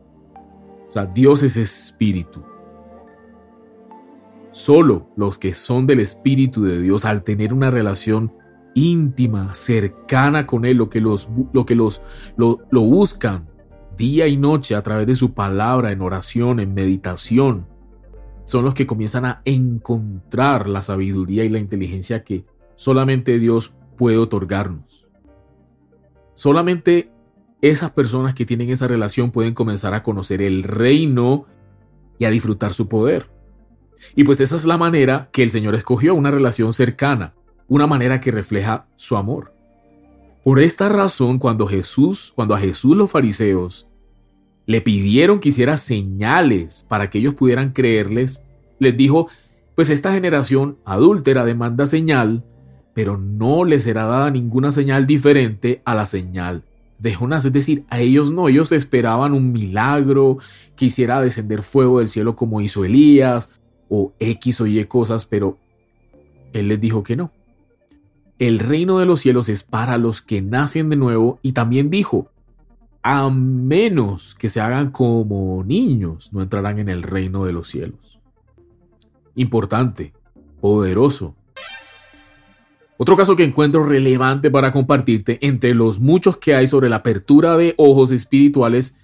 O 0.87 0.91
sea, 0.91 1.05
Dios 1.05 1.43
es 1.43 1.57
espíritu. 1.57 2.43
Solo 4.51 5.09
los 5.15 5.37
que 5.37 5.53
son 5.53 5.85
del 5.85 5.99
espíritu 5.99 6.63
de 6.63 6.81
Dios, 6.81 7.05
al 7.05 7.23
tener 7.23 7.53
una 7.53 7.69
relación 7.69 8.33
íntima, 8.75 9.55
cercana 9.55 10.45
con 10.45 10.65
Él, 10.65 10.77
lo 10.77 10.89
que 10.89 11.01
los, 11.01 11.29
lo, 11.51 11.65
que 11.65 11.73
los 11.73 12.01
lo, 12.37 12.59
lo 12.69 12.81
buscan 12.81 13.49
día 13.97 14.27
y 14.27 14.37
noche 14.37 14.75
a 14.75 14.83
través 14.83 15.07
de 15.07 15.15
su 15.15 15.33
palabra, 15.33 15.91
en 15.91 16.01
oración, 16.01 16.59
en 16.59 16.75
meditación, 16.75 17.67
son 18.45 18.63
los 18.63 18.75
que 18.75 18.85
comienzan 18.85 19.25
a 19.25 19.41
encontrar 19.45 20.69
la 20.69 20.83
sabiduría 20.83 21.43
y 21.43 21.49
la 21.49 21.59
inteligencia 21.59 22.23
que 22.23 22.45
solamente 22.75 23.39
Dios 23.39 23.73
puede 23.97 24.17
otorgarnos. 24.17 25.07
Solamente 26.35 27.11
esas 27.61 27.91
personas 27.91 28.33
que 28.33 28.45
tienen 28.45 28.69
esa 28.69 28.87
relación 28.87 29.31
pueden 29.31 29.53
comenzar 29.53 29.93
a 29.93 30.03
conocer 30.03 30.41
el 30.41 30.63
reino 30.63 31.45
y 32.19 32.25
a 32.25 32.29
disfrutar 32.29 32.73
su 32.73 32.87
poder. 32.87 33.31
Y 34.15 34.25
pues 34.25 34.41
esa 34.41 34.57
es 34.57 34.65
la 34.65 34.77
manera 34.77 35.29
que 35.31 35.41
el 35.41 35.51
Señor 35.51 35.73
escogió, 35.73 36.13
una 36.13 36.29
relación 36.29 36.73
cercana, 36.73 37.33
una 37.67 37.87
manera 37.87 38.21
que 38.21 38.31
refleja 38.31 38.87
su 38.95 39.17
amor. 39.17 39.53
Por 40.43 40.59
esta 40.59 40.89
razón, 40.89 41.39
cuando 41.39 41.67
Jesús, 41.67 42.31
cuando 42.35 42.53
a 42.53 42.59
Jesús 42.59 42.95
los 42.95 43.11
fariseos 43.11 43.87
le 44.67 44.81
pidieron 44.81 45.39
que 45.39 45.49
hiciera 45.49 45.77
señales 45.77 46.85
para 46.87 47.09
que 47.09 47.19
ellos 47.19 47.33
pudieran 47.33 47.71
creerles, 47.71 48.45
les 48.79 48.95
dijo, 48.95 49.27
pues 49.75 49.89
esta 49.89 50.13
generación 50.13 50.77
adúltera 50.85 51.45
demanda 51.45 51.87
señal, 51.87 52.43
pero 52.93 53.17
no 53.17 53.65
les 53.65 53.83
será 53.83 54.05
dada 54.05 54.31
ninguna 54.31 54.71
señal 54.71 55.05
diferente 55.05 55.81
a 55.85 55.95
la 55.95 56.05
señal 56.05 56.63
de 56.99 57.13
Jonás. 57.13 57.45
Es 57.45 57.53
decir, 57.53 57.85
a 57.89 57.99
ellos 57.99 58.31
no, 58.31 58.47
ellos 58.47 58.71
esperaban 58.71 59.33
un 59.33 59.51
milagro, 59.51 60.37
que 60.75 60.85
hiciera 60.85 61.21
descender 61.21 61.61
fuego 61.61 61.99
del 61.99 62.09
cielo 62.09 62.35
como 62.35 62.61
hizo 62.61 62.85
Elías, 62.85 63.49
o 63.89 64.13
X 64.19 64.61
o 64.61 64.67
Y 64.67 64.83
cosas, 64.85 65.25
pero 65.25 65.57
él 66.53 66.69
les 66.69 66.79
dijo 66.79 67.03
que 67.03 67.15
no. 67.15 67.31
El 68.37 68.59
reino 68.59 68.99
de 68.99 69.05
los 69.05 69.21
cielos 69.21 69.47
es 69.47 69.63
para 69.63 69.97
los 69.97 70.21
que 70.21 70.41
nacen 70.41 70.89
de 70.89 70.97
nuevo 70.97 71.39
y 71.41 71.53
también 71.53 71.89
dijo, 71.89 72.31
a 73.01 73.29
menos 73.29 74.35
que 74.35 74.49
se 74.49 74.59
hagan 74.59 74.91
como 74.91 75.63
niños, 75.63 76.33
no 76.33 76.41
entrarán 76.41 76.79
en 76.79 76.89
el 76.89 77.03
reino 77.03 77.45
de 77.45 77.53
los 77.53 77.67
cielos. 77.67 78.19
Importante, 79.35 80.13
poderoso. 80.59 81.35
Otro 82.97 83.15
caso 83.15 83.35
que 83.35 83.43
encuentro 83.43 83.85
relevante 83.85 84.49
para 84.49 84.71
compartirte 84.71 85.37
entre 85.41 85.73
los 85.73 85.99
muchos 85.99 86.37
que 86.37 86.55
hay 86.55 86.67
sobre 86.67 86.89
la 86.89 86.97
apertura 86.97 87.55
de 87.57 87.73
ojos 87.77 88.11
espirituales 88.11 88.97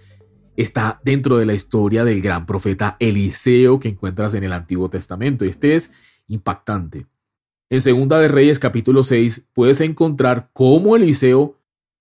está 0.57 0.99
dentro 1.05 1.37
de 1.37 1.45
la 1.45 1.53
historia 1.53 2.03
del 2.03 2.21
gran 2.21 2.45
profeta 2.45 2.97
Eliseo 2.99 3.79
que 3.79 3.89
encuentras 3.89 4.33
en 4.33 4.43
el 4.43 4.53
Antiguo 4.53 4.89
Testamento. 4.89 5.45
Este 5.45 5.75
es 5.75 5.93
impactante. 6.27 7.05
En 7.71 7.79
Segunda 7.79 8.19
de 8.19 8.27
Reyes 8.27 8.59
capítulo 8.59 9.01
6 9.01 9.47
puedes 9.53 9.79
encontrar 9.79 10.49
cómo 10.51 10.97
Eliseo 10.97 11.57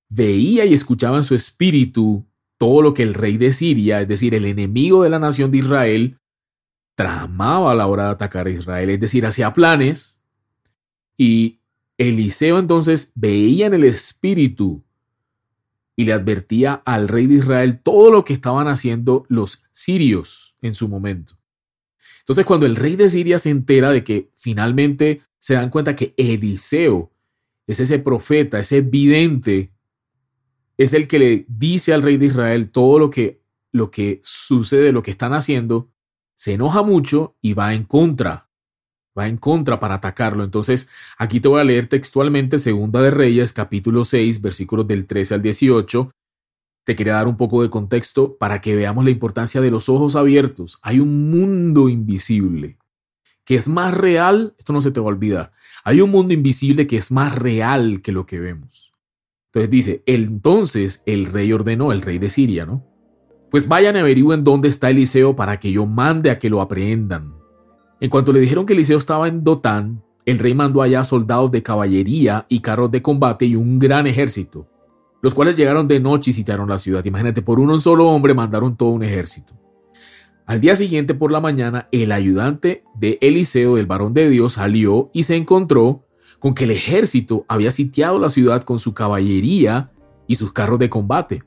veía 0.08 0.64
y 0.64 0.74
escuchaba 0.74 1.16
en 1.16 1.22
su 1.22 1.36
espíritu 1.36 2.26
todo 2.58 2.82
lo 2.82 2.92
que 2.92 3.04
el 3.04 3.14
rey 3.14 3.36
de 3.36 3.52
Siria, 3.52 4.00
es 4.00 4.08
decir, 4.08 4.34
el 4.34 4.46
enemigo 4.46 5.04
de 5.04 5.10
la 5.10 5.20
nación 5.20 5.52
de 5.52 5.58
Israel, 5.58 6.18
tramaba 6.96 7.70
a 7.70 7.76
la 7.76 7.86
hora 7.86 8.06
de 8.06 8.10
atacar 8.10 8.48
a 8.48 8.50
Israel, 8.50 8.90
es 8.90 8.98
decir, 8.98 9.24
hacía 9.24 9.52
planes. 9.52 10.20
Y 11.16 11.60
Eliseo 11.98 12.58
entonces 12.58 13.12
veía 13.14 13.66
en 13.66 13.74
el 13.74 13.84
espíritu 13.84 14.82
y 15.94 16.04
le 16.04 16.14
advertía 16.14 16.82
al 16.84 17.06
rey 17.06 17.28
de 17.28 17.34
Israel 17.34 17.80
todo 17.80 18.10
lo 18.10 18.24
que 18.24 18.32
estaban 18.32 18.66
haciendo 18.66 19.24
los 19.28 19.62
sirios 19.70 20.56
en 20.62 20.74
su 20.74 20.88
momento. 20.88 21.38
Entonces 22.18 22.44
cuando 22.44 22.66
el 22.66 22.74
rey 22.74 22.96
de 22.96 23.08
Siria 23.08 23.38
se 23.38 23.50
entera 23.50 23.92
de 23.92 24.02
que 24.02 24.32
finalmente 24.34 25.22
se 25.40 25.54
dan 25.54 25.70
cuenta 25.70 25.96
que 25.96 26.14
Eliseo 26.16 27.10
es 27.66 27.80
ese 27.80 27.98
profeta, 27.98 28.58
ese 28.58 28.82
vidente, 28.82 29.72
es 30.76 30.94
el 30.94 31.08
que 31.08 31.18
le 31.18 31.44
dice 31.48 31.92
al 31.92 32.02
rey 32.02 32.16
de 32.16 32.26
Israel 32.26 32.70
todo 32.70 32.98
lo 32.98 33.10
que, 33.10 33.42
lo 33.72 33.90
que 33.90 34.20
sucede, 34.22 34.92
lo 34.92 35.02
que 35.02 35.10
están 35.10 35.32
haciendo, 35.32 35.90
se 36.36 36.54
enoja 36.54 36.82
mucho 36.82 37.36
y 37.40 37.54
va 37.54 37.74
en 37.74 37.84
contra, 37.84 38.48
va 39.18 39.28
en 39.28 39.36
contra 39.36 39.78
para 39.78 39.94
atacarlo. 39.94 40.42
Entonces, 40.42 40.88
aquí 41.18 41.40
te 41.40 41.48
voy 41.48 41.60
a 41.60 41.64
leer 41.64 41.86
textualmente 41.86 42.58
Segunda 42.58 43.02
de 43.02 43.10
Reyes, 43.10 43.52
capítulo 43.52 44.04
6, 44.04 44.40
versículos 44.40 44.86
del 44.86 45.06
13 45.06 45.34
al 45.34 45.42
18. 45.42 46.10
Te 46.84 46.96
quería 46.96 47.14
dar 47.14 47.28
un 47.28 47.36
poco 47.36 47.62
de 47.62 47.70
contexto 47.70 48.36
para 48.36 48.60
que 48.60 48.74
veamos 48.74 49.04
la 49.04 49.10
importancia 49.10 49.60
de 49.60 49.70
los 49.70 49.88
ojos 49.88 50.16
abiertos. 50.16 50.78
Hay 50.82 50.98
un 50.98 51.30
mundo 51.30 51.88
invisible 51.88 52.79
que 53.50 53.56
es 53.56 53.66
más 53.66 53.92
real, 53.92 54.54
esto 54.60 54.72
no 54.72 54.80
se 54.80 54.92
te 54.92 55.00
va 55.00 55.06
a 55.06 55.08
olvidar. 55.08 55.50
Hay 55.82 56.00
un 56.00 56.12
mundo 56.12 56.32
invisible 56.32 56.86
que 56.86 56.94
es 56.94 57.10
más 57.10 57.34
real 57.34 58.00
que 58.00 58.12
lo 58.12 58.24
que 58.24 58.38
vemos. 58.38 58.92
Entonces 59.46 59.68
dice, 59.68 60.02
entonces 60.06 61.02
el 61.04 61.26
rey 61.26 61.52
ordenó, 61.52 61.90
el 61.90 62.00
rey 62.00 62.20
de 62.20 62.30
Siria, 62.30 62.64
¿no? 62.64 62.86
Pues 63.50 63.66
vayan 63.66 63.96
y 63.96 63.98
averigüen 63.98 64.44
dónde 64.44 64.68
está 64.68 64.90
Eliseo 64.90 65.34
para 65.34 65.58
que 65.58 65.72
yo 65.72 65.84
mande 65.84 66.30
a 66.30 66.38
que 66.38 66.48
lo 66.48 66.60
aprehendan. 66.60 67.34
En 68.00 68.08
cuanto 68.08 68.32
le 68.32 68.38
dijeron 68.38 68.66
que 68.66 68.74
Eliseo 68.74 68.98
estaba 68.98 69.26
en 69.26 69.42
Dotán, 69.42 70.04
el 70.26 70.38
rey 70.38 70.54
mandó 70.54 70.80
allá 70.80 71.02
soldados 71.02 71.50
de 71.50 71.64
caballería 71.64 72.46
y 72.48 72.60
carros 72.60 72.92
de 72.92 73.02
combate 73.02 73.46
y 73.46 73.56
un 73.56 73.80
gran 73.80 74.06
ejército, 74.06 74.68
los 75.22 75.34
cuales 75.34 75.56
llegaron 75.56 75.88
de 75.88 75.98
noche 75.98 76.30
y 76.30 76.34
sitiaron 76.34 76.68
la 76.68 76.78
ciudad. 76.78 77.04
Imagínate, 77.04 77.42
por 77.42 77.58
un 77.58 77.80
solo 77.80 78.06
hombre 78.10 78.32
mandaron 78.32 78.76
todo 78.76 78.90
un 78.90 79.02
ejército. 79.02 79.59
Al 80.50 80.60
día 80.60 80.74
siguiente 80.74 81.14
por 81.14 81.30
la 81.30 81.38
mañana, 81.38 81.86
el 81.92 82.10
ayudante 82.10 82.82
de 82.96 83.18
Eliseo, 83.20 83.76
del 83.76 83.86
varón 83.86 84.14
de 84.14 84.28
Dios, 84.28 84.54
salió 84.54 85.08
y 85.14 85.22
se 85.22 85.36
encontró 85.36 86.08
con 86.40 86.54
que 86.54 86.64
el 86.64 86.72
ejército 86.72 87.44
había 87.46 87.70
sitiado 87.70 88.18
la 88.18 88.30
ciudad 88.30 88.64
con 88.64 88.80
su 88.80 88.92
caballería 88.92 89.92
y 90.26 90.34
sus 90.34 90.52
carros 90.52 90.80
de 90.80 90.90
combate. 90.90 91.44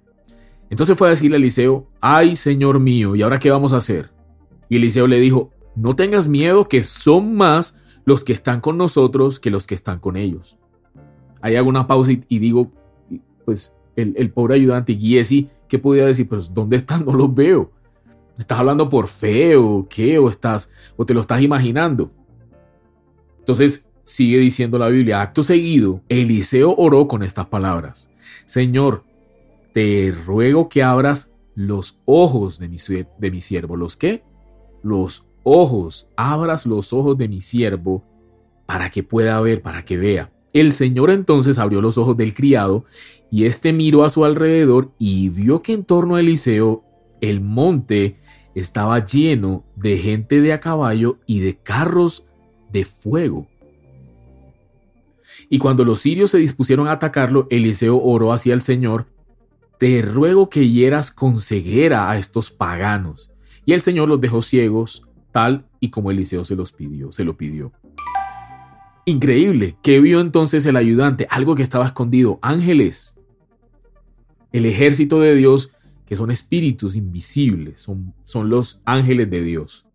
Entonces 0.69 0.97
fue 0.97 1.07
a 1.07 1.09
decirle 1.09 1.35
a 1.35 1.39
Eliseo, 1.39 1.89
ay 1.99 2.37
Señor 2.37 2.79
mío, 2.79 3.13
¿y 3.13 3.23
ahora 3.23 3.39
qué 3.39 3.51
vamos 3.51 3.73
a 3.73 3.77
hacer? 3.77 4.13
Y 4.69 4.77
Eliseo 4.77 5.05
le 5.05 5.19
dijo, 5.19 5.51
no 5.75 5.97
tengas 5.97 6.29
miedo 6.29 6.69
que 6.69 6.81
son 6.81 7.35
más 7.35 7.75
los 8.05 8.23
que 8.23 8.31
están 8.31 8.61
con 8.61 8.77
nosotros 8.77 9.41
que 9.41 9.51
los 9.51 9.67
que 9.67 9.75
están 9.75 9.99
con 9.99 10.15
ellos. 10.15 10.57
Ahí 11.41 11.57
hago 11.57 11.67
una 11.67 11.87
pausa 11.87 12.13
y, 12.13 12.39
digo, 12.39 12.71
pues 13.43 13.73
el, 13.97 14.31
pobre 14.31 14.55
ayudante 14.55 14.95
Giesi, 14.95 15.49
¿qué 15.67 15.77
podía 15.77 16.05
decir? 16.05 16.29
Pues 16.29 16.53
¿dónde 16.53 16.77
están? 16.77 17.03
No 17.05 17.11
los 17.11 17.35
veo. 17.35 17.82
¿Estás 18.37 18.59
hablando 18.59 18.89
por 18.89 19.07
fe 19.07 19.55
o 19.55 19.87
qué? 19.89 20.17
¿O, 20.17 20.29
estás, 20.29 20.71
o 20.97 21.05
te 21.05 21.13
lo 21.13 21.21
estás 21.21 21.41
imaginando? 21.41 22.11
Entonces 23.39 23.89
sigue 24.03 24.39
diciendo 24.39 24.77
la 24.77 24.87
Biblia, 24.89 25.21
acto 25.21 25.43
seguido, 25.43 26.01
Eliseo 26.09 26.75
oró 26.77 27.07
con 27.07 27.23
estas 27.23 27.45
palabras. 27.45 28.09
Señor, 28.45 29.03
te 29.73 30.13
ruego 30.25 30.69
que 30.69 30.83
abras 30.83 31.31
los 31.55 31.99
ojos 32.05 32.59
de 32.59 32.69
mi, 32.69 32.77
de 33.17 33.31
mi 33.31 33.41
siervo. 33.41 33.75
¿Los 33.75 33.97
qué? 33.97 34.23
Los 34.81 35.25
ojos. 35.43 36.09
Abras 36.15 36.65
los 36.65 36.93
ojos 36.93 37.17
de 37.17 37.27
mi 37.27 37.41
siervo 37.41 38.03
para 38.65 38.89
que 38.89 39.03
pueda 39.03 39.39
ver, 39.41 39.61
para 39.61 39.85
que 39.85 39.97
vea. 39.97 40.31
El 40.53 40.71
Señor 40.71 41.09
entonces 41.09 41.57
abrió 41.57 41.81
los 41.81 41.97
ojos 41.97 42.15
del 42.15 42.33
criado, 42.33 42.85
y 43.31 43.45
éste 43.45 43.73
miró 43.73 44.03
a 44.03 44.09
su 44.09 44.23
alrededor 44.23 44.91
y 44.99 45.29
vio 45.29 45.63
que 45.63 45.73
en 45.73 45.83
torno 45.83 46.15
a 46.15 46.19
Eliseo 46.19 46.83
el 47.23 47.39
monte 47.41 48.17
estaba 48.53 49.05
lleno 49.05 49.65
de 49.75 49.97
gente 49.97 50.41
de 50.41 50.53
a 50.53 50.59
caballo 50.59 51.19
y 51.25 51.39
de 51.39 51.57
carros 51.57 52.25
de 52.71 52.85
fuego. 52.85 53.47
Y 55.49 55.57
cuando 55.57 55.85
los 55.85 55.99
sirios 55.99 56.31
se 56.31 56.37
dispusieron 56.37 56.87
a 56.87 56.93
atacarlo, 56.93 57.47
Eliseo 57.49 57.97
oró 57.97 58.33
hacia 58.33 58.53
el 58.53 58.61
Señor 58.61 59.07
te 59.79 60.01
ruego 60.01 60.49
que 60.49 60.69
hieras 60.69 61.11
con 61.11 61.41
ceguera 61.41 62.09
a 62.09 62.17
estos 62.17 62.51
paganos. 62.51 63.31
Y 63.65 63.73
el 63.73 63.81
Señor 63.81 64.07
los 64.07 64.21
dejó 64.21 64.41
ciegos, 64.41 65.03
tal 65.31 65.65
y 65.79 65.89
como 65.89 66.11
Eliseo 66.11 66.45
se 66.45 66.55
los 66.55 66.71
pidió, 66.71 67.11
se 67.11 67.25
lo 67.25 67.35
pidió. 67.35 67.73
Increíble, 69.05 69.75
¿qué 69.83 69.99
vio 69.99 70.21
entonces 70.21 70.65
el 70.65 70.77
ayudante? 70.77 71.27
Algo 71.29 71.55
que 71.55 71.63
estaba 71.63 71.85
escondido, 71.85 72.39
ángeles. 72.41 73.17
El 74.53 74.65
ejército 74.65 75.19
de 75.19 75.35
Dios, 75.35 75.71
son 76.15 76.31
espíritus 76.31 76.95
invisibles, 76.95 77.81
son, 77.81 78.13
son 78.23 78.49
los 78.49 78.81
ángeles 78.85 79.29
de 79.29 79.41
Dios. 79.41 79.85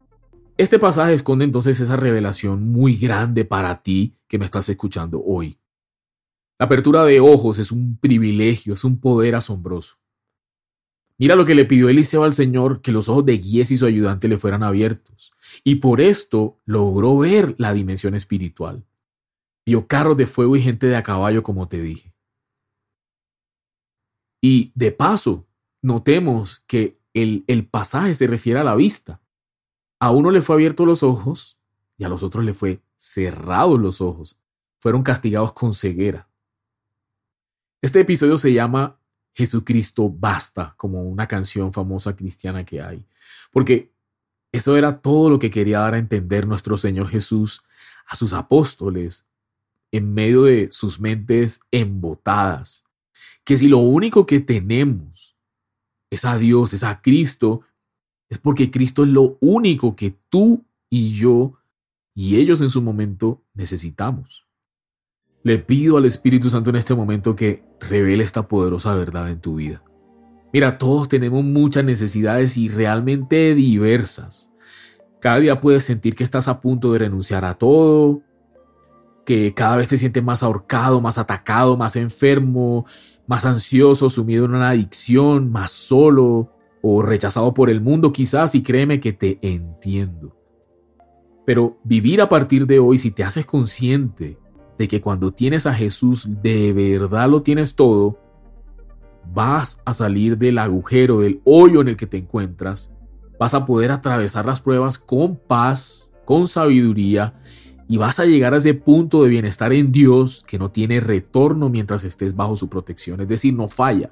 Este 0.57 0.79
pasaje 0.79 1.15
esconde 1.15 1.45
entonces 1.45 1.79
esa 1.79 1.97
revelación 1.97 2.69
muy 2.71 2.97
grande 2.97 3.45
para 3.45 3.83
ti 3.83 4.17
que 4.27 4.39
me 4.39 4.45
estás 4.45 4.69
escuchando 4.69 5.23
hoy. 5.25 5.59
La 6.59 6.67
apertura 6.67 7.05
de 7.05 7.21
ojos 7.21 7.59
es 7.59 7.71
un 7.71 7.97
privilegio, 7.97 8.73
es 8.73 8.83
un 8.83 8.99
poder 8.99 9.37
asombroso. 9.37 9.97
Mira 11.17 11.35
lo 11.35 11.45
que 11.45 11.57
le 11.57 11.65
pidió 11.65 11.89
Eliseo 11.89 12.23
al 12.23 12.33
Señor, 12.33 12.81
que 12.81 12.93
los 12.93 13.09
ojos 13.09 13.25
de 13.25 13.39
Gies 13.39 13.73
y 13.73 13.77
su 13.77 13.87
ayudante 13.87 14.29
le 14.29 14.39
fueran 14.39 14.63
abiertos. 14.63 15.33
Y 15.65 15.77
por 15.77 16.01
esto 16.01 16.61
logró 16.65 17.19
ver 17.19 17.57
la 17.59 17.73
dimensión 17.73 18.15
espiritual. 18.15 18.87
Vio 19.67 19.89
carros 19.89 20.17
de 20.17 20.27
fuego 20.27 20.55
y 20.55 20.61
gente 20.61 20.87
de 20.87 20.97
a 20.97 21.03
caballo, 21.03 21.43
como 21.43 21.67
te 21.67 21.83
dije. 21.83 22.15
Y 24.41 24.71
de 24.77 24.93
paso, 24.93 25.48
notemos 25.83 26.63
que 26.67 26.99
el, 27.15 27.45
el 27.47 27.67
pasaje 27.67 28.15
se 28.15 28.27
refiere 28.27 28.61
a 28.61 28.65
la 28.65 28.75
vista. 28.75 29.21
A 30.01 30.11
uno 30.11 30.31
le 30.31 30.43
fue 30.43 30.57
abierto 30.57 30.87
los 30.87 31.03
ojos 31.03 31.59
y 31.97 32.05
a 32.05 32.09
los 32.09 32.23
otros 32.23 32.45
le 32.45 32.55
fue 32.55 32.81
cerrados 32.97 33.79
los 33.81 34.01
ojos. 34.01 34.39
Fueron 34.81 35.03
castigados 35.03 35.53
con 35.53 35.75
ceguera. 35.75 36.29
Este 37.81 38.01
episodio 38.01 38.39
se 38.39 38.53
llama 38.53 38.99
Jesucristo 39.35 40.09
basta, 40.09 40.75
como 40.77 41.03
una 41.03 41.29
canción 41.29 41.73
famosa 41.73 42.17
cristiana 42.17 42.65
que 42.65 42.83
hay, 42.83 43.05
porque 43.53 43.93
eso 44.51 44.77
era 44.77 45.01
todo 45.01 45.31
lo 45.31 45.39
que 45.39 45.51
quería 45.51 45.79
dar 45.81 45.95
a 45.95 45.99
entender 45.99 46.49
nuestro 46.49 46.77
Señor 46.77 47.09
Jesús 47.09 47.63
a 48.09 48.17
sus 48.17 48.33
apóstoles 48.33 49.27
en 49.93 50.13
medio 50.13 50.43
de 50.43 50.71
sus 50.73 50.99
mentes 50.99 51.61
embotadas, 51.71 52.85
que 53.45 53.57
si 53.57 53.69
lo 53.69 53.79
único 53.79 54.27
que 54.27 54.41
tenemos 54.41 55.18
es 56.11 56.25
a 56.25 56.39
Dios, 56.39 56.75
es 56.75 56.85
a 56.85 57.01
Cristo, 57.01 57.63
es 58.29 58.39
porque 58.39 58.71
Cristo 58.71 59.05
es 59.05 59.11
lo 59.11 59.39
único 59.41 59.97
que 59.97 60.19
tú 60.29 60.65
y 60.91 61.17
yo 61.17 61.55
y 62.15 62.37
ellos 62.37 62.61
en 62.61 62.71
su 62.71 62.83
momento 62.83 63.45
necesitamos. 63.55 64.47
Le 65.45 65.59
pido 65.59 65.97
al 65.97 66.05
Espíritu 66.05 66.51
Santo 66.51 66.71
en 66.71 66.77
este 66.77 66.95
momento 66.95 67.37
que 67.37 67.65
revele 67.81 68.25
esta 68.25 68.49
poderosa 68.49 68.95
verdad 68.95 69.31
en 69.31 69.41
tu 69.41 69.57
vida. 69.57 69.85
Mira, 70.53 70.79
todos 70.79 71.09
tenemos 71.09 71.45
muchas 71.45 71.85
necesidades 71.85 72.57
y 72.57 72.69
realmente 72.69 73.55
diversas. 73.55 74.51
Cada 75.21 75.39
día 75.39 75.61
puedes 75.61 75.85
sentir 75.85 76.15
que 76.15 76.25
estás 76.25 76.49
a 76.49 76.61
punto 76.61 76.93
de 76.93 77.01
renunciar 77.01 77.45
a 77.45 77.55
todo, 77.55 78.23
que 79.29 79.53
cada 79.53 79.77
vez 79.77 79.89
te 79.89 79.99
sientes 79.99 80.25
más 80.25 80.43
ahorcado, 80.43 81.03
más 81.03 81.19
atacado, 81.19 81.77
más 81.77 81.97
enfermo, 81.97 82.87
más 83.27 83.45
ansioso, 83.45 84.09
sumido 84.09 84.47
en 84.47 84.55
una 84.55 84.71
adicción, 84.71 85.53
más 85.53 85.71
solo 85.71 86.51
o 86.81 87.03
rechazado 87.03 87.53
por 87.53 87.69
el 87.69 87.83
mundo 87.83 88.11
quizás 88.11 88.55
y 88.55 88.63
créeme 88.63 89.01
que 89.01 89.13
te 89.13 89.39
entiendo. 89.43 90.35
Pero 91.45 91.79
vivir 91.85 92.23
a 92.23 92.31
partir 92.31 92.67
de 92.67 92.79
hoy, 92.79 92.97
si 92.97 93.11
te 93.11 93.23
haces 93.23 93.45
consciente 93.45 94.39
de 94.79 94.89
que 94.89 95.03
cuando 95.03 95.31
tienes 95.31 95.67
a 95.67 95.75
Jesús 95.75 96.27
de 96.41 96.73
verdad 96.73 97.29
lo 97.29 97.43
tienes 97.43 97.75
todo, 97.75 98.19
vas 99.31 99.83
a 99.85 99.93
salir 99.93 100.39
del 100.39 100.57
agujero, 100.57 101.21
del 101.21 101.43
hoyo 101.45 101.83
en 101.83 101.89
el 101.89 101.99
que 101.99 102.07
te 102.07 102.17
encuentras, 102.17 102.95
vas 103.39 103.53
a 103.53 103.67
poder 103.67 103.91
atravesar 103.91 104.47
las 104.47 104.63
pruebas 104.63 104.99
con 104.99 105.37
paz, 105.37 106.15
con 106.25 106.49
sabiduría 106.49 107.39
y 107.89 107.97
vas 107.97 108.21
a 108.21 108.27
llegar 108.27 108.53
a 108.53 108.59
ese 108.59 108.75
punto 108.75 109.23
de 109.23 109.31
bienestar 109.31 109.73
en 109.73 109.91
Dios 109.91 110.45
que 110.47 110.59
no 110.59 110.71
tiene 110.71 111.01
retorno 111.01 111.71
mientras 111.71 112.05
estés 112.05 112.37
bajo 112.37 112.55
su 112.55 112.69
protección, 112.69 113.21
es 113.23 113.29
decir, 113.29 113.55
no 113.55 113.67
falla. 113.67 114.11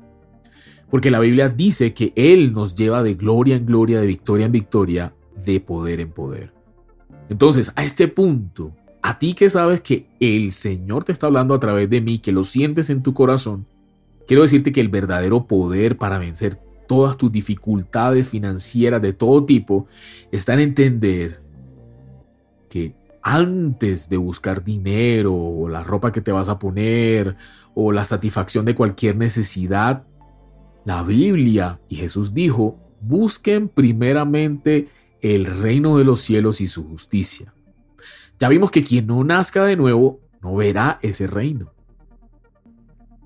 Porque 0.91 1.11
la 1.11 1.21
Biblia 1.21 1.51
dice 1.51 1.93
que 1.93 2.12
Él 2.17 2.55
nos 2.55 2.75
lleva 2.75 3.03
de 3.03 3.15
gloria 3.15 3.57
en 3.57 3.67
gloria, 3.67 4.01
de 4.01 4.07
victoria 4.07 4.47
en 4.47 4.53
victoria, 4.53 5.15
de 5.45 5.61
poder 5.61 6.01
en 6.01 6.11
poder. 6.11 6.55
Entonces, 7.29 7.73
a 7.77 7.85
este 7.85 8.09
punto, 8.09 8.75
a 9.03 9.19
ti 9.19 9.35
que 9.35 9.51
sabes 9.51 9.83
que 9.83 10.09
el 10.21 10.53
Señor 10.53 11.05
te 11.05 11.12
está 11.12 11.27
hablando 11.27 11.55
a 11.55 11.61
través 11.61 11.91
de 11.91 12.01
mí, 12.01 12.19
que 12.19 12.33
lo 12.33 12.45
sientes 12.45 12.89
en 12.89 13.03
tu 13.03 13.12
corazón, 13.12 13.67
quiero 14.27 14.43
decirte 14.43 14.73
que 14.73 14.81
el 14.81 14.89
verdadero 14.89 15.47
poder 15.47 15.99
para 15.99 16.19
vencer 16.19 16.59
todas 16.89 17.17
tus 17.17 17.31
dificultades 17.31 18.29
financieras 18.29 19.03
de 19.03 19.12
todo 19.12 19.45
tipo 19.45 19.87
está 20.31 20.55
en 20.55 20.61
entender 20.61 21.43
que 22.71 22.95
antes 23.29 24.09
de 24.09 24.19
buscar 24.19 24.62
dinero 24.62 25.35
o 25.35 25.69
la 25.69 25.83
ropa 25.83 26.12
que 26.12 26.21
te 26.21 26.31
vas 26.31 26.49
a 26.49 26.61
poner 26.61 27.37
o 27.75 27.91
la 27.91 28.05
satisfacción 28.05 28.65
de 28.65 28.77
cualquier 28.77 29.17
necesidad, 29.17 30.05
La 30.85 31.03
Biblia 31.03 31.81
y 31.89 31.97
Jesús 31.97 32.35
dijo, 32.35 32.79
busquen 33.01 33.69
primeramente 33.69 34.87
el 35.23 35.47
reino 35.47 35.99
de 35.99 36.05
los 36.05 36.21
cielos 36.21 36.61
y 36.61 36.69
su 36.69 36.87
justicia. 36.87 37.53
Ya 38.39 38.49
vimos 38.49 38.71
que 38.71 38.85
quien 38.85 39.09
no 39.09 39.25
nazca 39.25 39.65
de 39.65 39.75
nuevo 39.75 40.21
no 40.41 40.55
verá 40.55 41.01
ese 41.03 41.27
reino. 41.27 41.75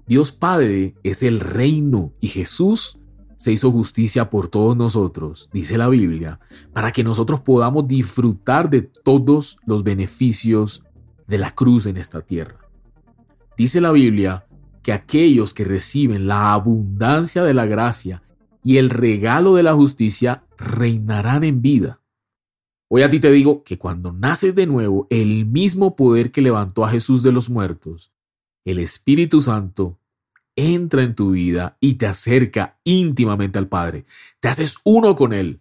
Dios 0.07 0.33
Padre 0.33 0.95
es 1.03 1.23
el 1.23 1.41
reino 1.41 2.15
y 2.23 2.29
Jesús 2.29 3.00
se 3.41 3.53
hizo 3.53 3.73
justicia 3.73 4.29
por 4.29 4.49
todos 4.49 4.77
nosotros, 4.77 5.49
dice 5.51 5.79
la 5.79 5.89
Biblia, 5.89 6.41
para 6.75 6.93
que 6.93 7.03
nosotros 7.03 7.41
podamos 7.41 7.89
disfrutar 7.89 8.69
de 8.69 8.83
todos 8.83 9.57
los 9.65 9.83
beneficios 9.83 10.85
de 11.27 11.39
la 11.39 11.55
cruz 11.55 11.87
en 11.87 11.97
esta 11.97 12.21
tierra. 12.21 12.69
Dice 13.57 13.81
la 13.81 13.93
Biblia 13.93 14.47
que 14.83 14.93
aquellos 14.93 15.55
que 15.55 15.65
reciben 15.65 16.27
la 16.27 16.53
abundancia 16.53 17.43
de 17.43 17.55
la 17.55 17.65
gracia 17.65 18.23
y 18.63 18.77
el 18.77 18.91
regalo 18.91 19.55
de 19.55 19.63
la 19.63 19.73
justicia 19.73 20.45
reinarán 20.59 21.43
en 21.43 21.63
vida. 21.63 22.03
Hoy 22.89 23.05
a 23.05 23.09
ti 23.09 23.21
te 23.21 23.31
digo 23.31 23.63
que 23.65 23.79
cuando 23.79 24.13
naces 24.13 24.55
de 24.55 24.67
nuevo, 24.67 25.07
el 25.09 25.47
mismo 25.47 25.97
poder 25.97 26.31
que 26.31 26.43
levantó 26.43 26.85
a 26.85 26.91
Jesús 26.91 27.23
de 27.23 27.33
los 27.33 27.49
muertos, 27.49 28.13
el 28.67 28.79
Espíritu 28.79 29.41
Santo, 29.41 29.99
entra 30.61 31.03
en 31.03 31.15
tu 31.15 31.33
vida 31.33 31.77
y 31.81 31.95
te 31.95 32.07
acerca 32.07 32.79
íntimamente 32.85 33.59
al 33.59 33.69
Padre. 33.69 34.05
Te 34.41 34.49
haces 34.49 34.79
uno 34.85 35.17
con 35.17 35.33
Él. 35.33 35.61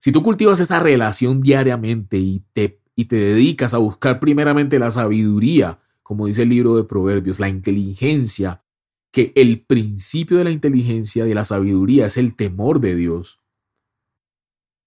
Si 0.00 0.12
tú 0.12 0.22
cultivas 0.22 0.60
esa 0.60 0.80
relación 0.80 1.40
diariamente 1.40 2.18
y 2.18 2.44
te, 2.52 2.80
y 2.94 3.06
te 3.06 3.16
dedicas 3.16 3.74
a 3.74 3.78
buscar 3.78 4.20
primeramente 4.20 4.78
la 4.78 4.90
sabiduría, 4.90 5.80
como 6.02 6.26
dice 6.26 6.44
el 6.44 6.50
libro 6.50 6.76
de 6.76 6.84
Proverbios, 6.84 7.40
la 7.40 7.48
inteligencia, 7.48 8.64
que 9.12 9.32
el 9.34 9.64
principio 9.64 10.38
de 10.38 10.44
la 10.44 10.50
inteligencia, 10.50 11.24
de 11.24 11.34
la 11.34 11.44
sabiduría, 11.44 12.06
es 12.06 12.16
el 12.16 12.34
temor 12.34 12.80
de 12.80 12.94
Dios, 12.94 13.40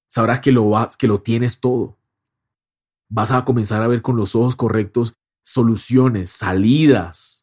sabrás 0.08 0.42
que 0.42 0.52
lo, 0.52 0.70
vas, 0.70 0.98
que 0.98 1.08
lo 1.08 1.20
tienes 1.20 1.60
todo. 1.60 1.98
Vas 3.10 3.32
a 3.32 3.44
comenzar 3.46 3.82
a 3.82 3.88
ver 3.88 4.02
con 4.02 4.18
los 4.18 4.36
ojos 4.36 4.56
correctos 4.56 5.16
soluciones, 5.44 6.30
salidas, 6.30 7.41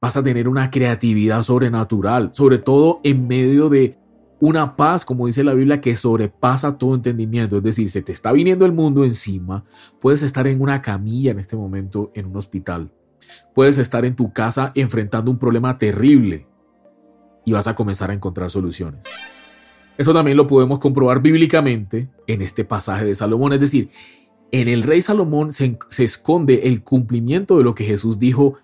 vas 0.00 0.16
a 0.16 0.22
tener 0.22 0.48
una 0.48 0.70
creatividad 0.70 1.42
sobrenatural, 1.42 2.30
sobre 2.32 2.58
todo 2.58 3.00
en 3.04 3.28
medio 3.28 3.68
de 3.68 3.98
una 4.40 4.74
paz, 4.74 5.04
como 5.04 5.26
dice 5.26 5.44
la 5.44 5.52
Biblia, 5.52 5.82
que 5.82 5.94
sobrepasa 5.94 6.78
todo 6.78 6.94
entendimiento. 6.94 7.58
Es 7.58 7.62
decir, 7.62 7.90
se 7.90 8.00
te 8.00 8.12
está 8.12 8.32
viniendo 8.32 8.64
el 8.64 8.72
mundo 8.72 9.04
encima, 9.04 9.64
puedes 10.00 10.22
estar 10.22 10.46
en 10.46 10.62
una 10.62 10.80
camilla 10.80 11.32
en 11.32 11.38
este 11.38 11.56
momento 11.56 12.10
en 12.14 12.26
un 12.26 12.36
hospital, 12.36 12.90
puedes 13.54 13.76
estar 13.76 14.06
en 14.06 14.16
tu 14.16 14.32
casa 14.32 14.72
enfrentando 14.74 15.30
un 15.30 15.38
problema 15.38 15.76
terrible 15.76 16.46
y 17.44 17.52
vas 17.52 17.66
a 17.66 17.74
comenzar 17.74 18.10
a 18.10 18.14
encontrar 18.14 18.50
soluciones. 18.50 19.02
Eso 19.98 20.14
también 20.14 20.38
lo 20.38 20.46
podemos 20.46 20.78
comprobar 20.78 21.20
bíblicamente 21.20 22.08
en 22.26 22.40
este 22.40 22.64
pasaje 22.64 23.04
de 23.04 23.14
Salomón, 23.14 23.52
es 23.52 23.60
decir, 23.60 23.90
en 24.52 24.68
el 24.68 24.82
rey 24.82 25.02
Salomón 25.02 25.52
se, 25.52 25.78
se 25.90 26.04
esconde 26.04 26.68
el 26.68 26.82
cumplimiento 26.82 27.58
de 27.58 27.64
lo 27.64 27.74
que 27.74 27.84
Jesús 27.84 28.18
dijo 28.18 28.56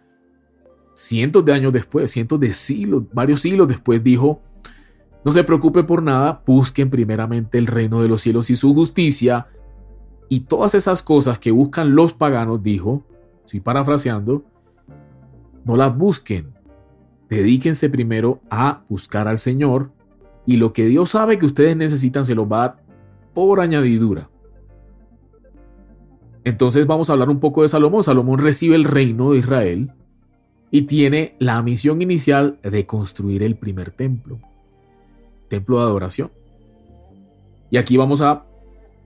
cientos 0.96 1.44
de 1.44 1.52
años 1.52 1.72
después, 1.72 2.10
cientos 2.10 2.40
de 2.40 2.50
siglos, 2.50 3.04
varios 3.12 3.40
siglos 3.40 3.68
después, 3.68 4.02
dijo, 4.02 4.40
no 5.24 5.30
se 5.30 5.44
preocupe 5.44 5.84
por 5.84 6.02
nada, 6.02 6.42
busquen 6.46 6.90
primeramente 6.90 7.58
el 7.58 7.66
reino 7.66 8.00
de 8.00 8.08
los 8.08 8.22
cielos 8.22 8.50
y 8.50 8.56
su 8.56 8.74
justicia, 8.74 9.48
y 10.28 10.40
todas 10.40 10.74
esas 10.74 11.02
cosas 11.02 11.38
que 11.38 11.50
buscan 11.50 11.94
los 11.94 12.12
paganos, 12.12 12.62
dijo, 12.62 13.04
estoy 13.44 13.60
parafraseando, 13.60 14.44
no 15.64 15.76
las 15.76 15.96
busquen, 15.96 16.54
dedíquense 17.28 17.90
primero 17.90 18.40
a 18.50 18.84
buscar 18.88 19.28
al 19.28 19.38
Señor, 19.38 19.92
y 20.46 20.56
lo 20.56 20.72
que 20.72 20.86
Dios 20.86 21.10
sabe 21.10 21.38
que 21.38 21.46
ustedes 21.46 21.76
necesitan 21.76 22.24
se 22.24 22.34
los 22.34 22.50
va 22.50 22.56
a 22.56 22.68
dar 22.68 22.84
por 23.34 23.60
añadidura. 23.60 24.30
Entonces 26.44 26.86
vamos 26.86 27.10
a 27.10 27.14
hablar 27.14 27.28
un 27.28 27.40
poco 27.40 27.62
de 27.62 27.68
Salomón. 27.68 28.04
Salomón 28.04 28.38
recibe 28.38 28.76
el 28.76 28.84
reino 28.84 29.32
de 29.32 29.38
Israel, 29.38 29.92
y 30.76 30.82
tiene 30.82 31.36
la 31.38 31.62
misión 31.62 32.02
inicial 32.02 32.58
de 32.62 32.84
construir 32.84 33.42
el 33.42 33.56
primer 33.56 33.92
templo, 33.92 34.38
templo 35.48 35.78
de 35.78 35.84
adoración. 35.84 36.30
Y 37.70 37.78
aquí 37.78 37.96
vamos 37.96 38.20
a 38.20 38.44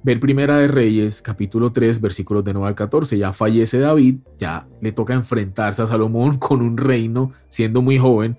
ver 0.02 0.18
Primera 0.18 0.58
de 0.58 0.66
Reyes, 0.66 1.22
capítulo 1.22 1.70
3, 1.70 2.00
versículos 2.00 2.42
de 2.42 2.54
9 2.54 2.66
al 2.66 2.74
14. 2.74 3.16
Ya 3.16 3.32
fallece 3.32 3.78
David, 3.78 4.16
ya 4.36 4.66
le 4.80 4.90
toca 4.90 5.14
enfrentarse 5.14 5.80
a 5.82 5.86
Salomón 5.86 6.38
con 6.40 6.60
un 6.60 6.76
reino 6.76 7.30
siendo 7.48 7.82
muy 7.82 7.98
joven 7.98 8.36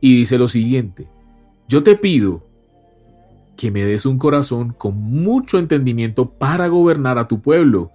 y 0.00 0.16
dice 0.16 0.36
lo 0.36 0.48
siguiente, 0.48 1.06
yo 1.68 1.84
te 1.84 1.94
pido 1.94 2.44
que 3.56 3.70
me 3.70 3.84
des 3.84 4.04
un 4.04 4.18
corazón 4.18 4.74
con 4.76 5.00
mucho 5.00 5.60
entendimiento 5.60 6.28
para 6.28 6.66
gobernar 6.66 7.18
a 7.18 7.28
tu 7.28 7.40
pueblo 7.40 7.92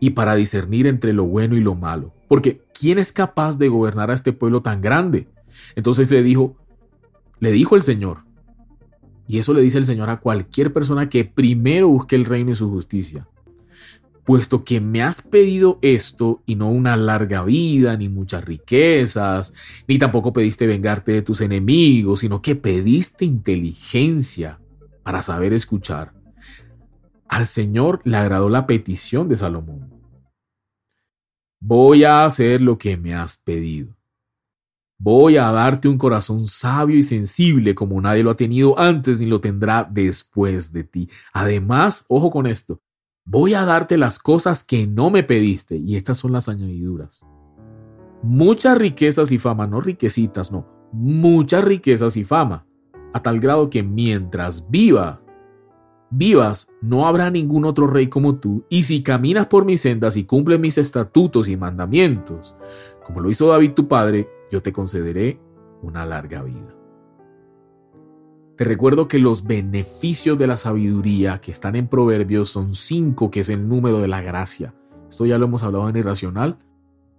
y 0.00 0.10
para 0.10 0.34
discernir 0.34 0.86
entre 0.86 1.12
lo 1.12 1.26
bueno 1.26 1.58
y 1.58 1.60
lo 1.60 1.74
malo. 1.74 2.14
Porque 2.28 2.62
¿quién 2.78 2.98
es 2.98 3.12
capaz 3.12 3.58
de 3.58 3.68
gobernar 3.68 4.10
a 4.10 4.14
este 4.14 4.32
pueblo 4.32 4.62
tan 4.62 4.80
grande? 4.80 5.28
Entonces 5.76 6.10
le 6.10 6.22
dijo, 6.22 6.56
le 7.40 7.52
dijo 7.52 7.76
el 7.76 7.82
Señor, 7.82 8.24
y 9.26 9.38
eso 9.38 9.54
le 9.54 9.62
dice 9.62 9.78
el 9.78 9.84
Señor 9.84 10.10
a 10.10 10.20
cualquier 10.20 10.72
persona 10.72 11.08
que 11.08 11.24
primero 11.24 11.88
busque 11.88 12.16
el 12.16 12.24
reino 12.24 12.50
y 12.50 12.56
su 12.56 12.68
justicia. 12.70 13.28
Puesto 14.24 14.64
que 14.64 14.80
me 14.80 15.02
has 15.02 15.20
pedido 15.20 15.78
esto 15.82 16.42
y 16.46 16.56
no 16.56 16.68
una 16.68 16.96
larga 16.96 17.44
vida, 17.44 17.96
ni 17.96 18.08
muchas 18.08 18.44
riquezas, 18.44 19.52
ni 19.86 19.98
tampoco 19.98 20.32
pediste 20.32 20.66
vengarte 20.66 21.12
de 21.12 21.22
tus 21.22 21.42
enemigos, 21.42 22.20
sino 22.20 22.40
que 22.40 22.56
pediste 22.56 23.26
inteligencia 23.26 24.60
para 25.02 25.20
saber 25.20 25.52
escuchar. 25.52 26.14
Al 27.28 27.46
Señor 27.46 28.00
le 28.04 28.16
agradó 28.16 28.48
la 28.48 28.66
petición 28.66 29.28
de 29.28 29.36
Salomón. 29.36 29.93
Voy 31.66 32.04
a 32.04 32.26
hacer 32.26 32.60
lo 32.60 32.76
que 32.76 32.98
me 32.98 33.14
has 33.14 33.38
pedido. 33.38 33.96
Voy 34.98 35.38
a 35.38 35.50
darte 35.50 35.88
un 35.88 35.96
corazón 35.96 36.46
sabio 36.46 36.98
y 36.98 37.02
sensible 37.02 37.74
como 37.74 37.98
nadie 38.02 38.22
lo 38.22 38.32
ha 38.32 38.36
tenido 38.36 38.78
antes 38.78 39.18
ni 39.18 39.24
lo 39.24 39.40
tendrá 39.40 39.88
después 39.90 40.74
de 40.74 40.84
ti. 40.84 41.08
Además, 41.32 42.04
ojo 42.08 42.30
con 42.30 42.46
esto, 42.46 42.82
voy 43.24 43.54
a 43.54 43.64
darte 43.64 43.96
las 43.96 44.18
cosas 44.18 44.62
que 44.62 44.86
no 44.86 45.08
me 45.08 45.22
pediste 45.22 45.78
y 45.78 45.96
estas 45.96 46.18
son 46.18 46.32
las 46.32 46.50
añadiduras. 46.50 47.22
Muchas 48.22 48.76
riquezas 48.76 49.32
y 49.32 49.38
fama, 49.38 49.66
no 49.66 49.80
riquecitas, 49.80 50.52
no, 50.52 50.68
muchas 50.92 51.64
riquezas 51.64 52.18
y 52.18 52.24
fama, 52.24 52.66
a 53.14 53.22
tal 53.22 53.40
grado 53.40 53.70
que 53.70 53.82
mientras 53.82 54.68
viva 54.68 55.23
vivas, 56.16 56.68
no 56.80 57.06
habrá 57.06 57.30
ningún 57.30 57.64
otro 57.64 57.86
rey 57.86 58.08
como 58.08 58.36
tú, 58.36 58.64
y 58.68 58.84
si 58.84 59.02
caminas 59.02 59.46
por 59.46 59.64
mis 59.64 59.80
sendas 59.80 60.16
y 60.16 60.24
cumples 60.24 60.60
mis 60.60 60.78
estatutos 60.78 61.48
y 61.48 61.56
mandamientos, 61.56 62.56
como 63.04 63.20
lo 63.20 63.30
hizo 63.30 63.48
David 63.48 63.72
tu 63.72 63.88
padre, 63.88 64.28
yo 64.50 64.62
te 64.62 64.72
concederé 64.72 65.40
una 65.82 66.06
larga 66.06 66.42
vida. 66.42 66.74
Te 68.56 68.62
recuerdo 68.62 69.08
que 69.08 69.18
los 69.18 69.44
beneficios 69.44 70.38
de 70.38 70.46
la 70.46 70.56
sabiduría 70.56 71.40
que 71.40 71.50
están 71.50 71.74
en 71.74 71.88
Proverbios 71.88 72.50
son 72.50 72.76
cinco, 72.76 73.30
que 73.30 73.40
es 73.40 73.48
el 73.48 73.68
número 73.68 73.98
de 73.98 74.06
la 74.06 74.22
gracia. 74.22 74.74
Esto 75.10 75.26
ya 75.26 75.38
lo 75.38 75.46
hemos 75.46 75.64
hablado 75.64 75.88
en 75.88 75.96
Irracional. 75.96 76.58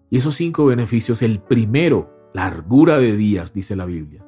Y 0.10 0.18
esos 0.18 0.36
cinco 0.36 0.66
beneficios, 0.66 1.22
el 1.22 1.42
primero, 1.42 2.30
largura 2.34 3.00
de 3.00 3.18
días, 3.18 3.54
dice 3.54 3.76
la 3.76 3.86
Biblia. 3.86 4.26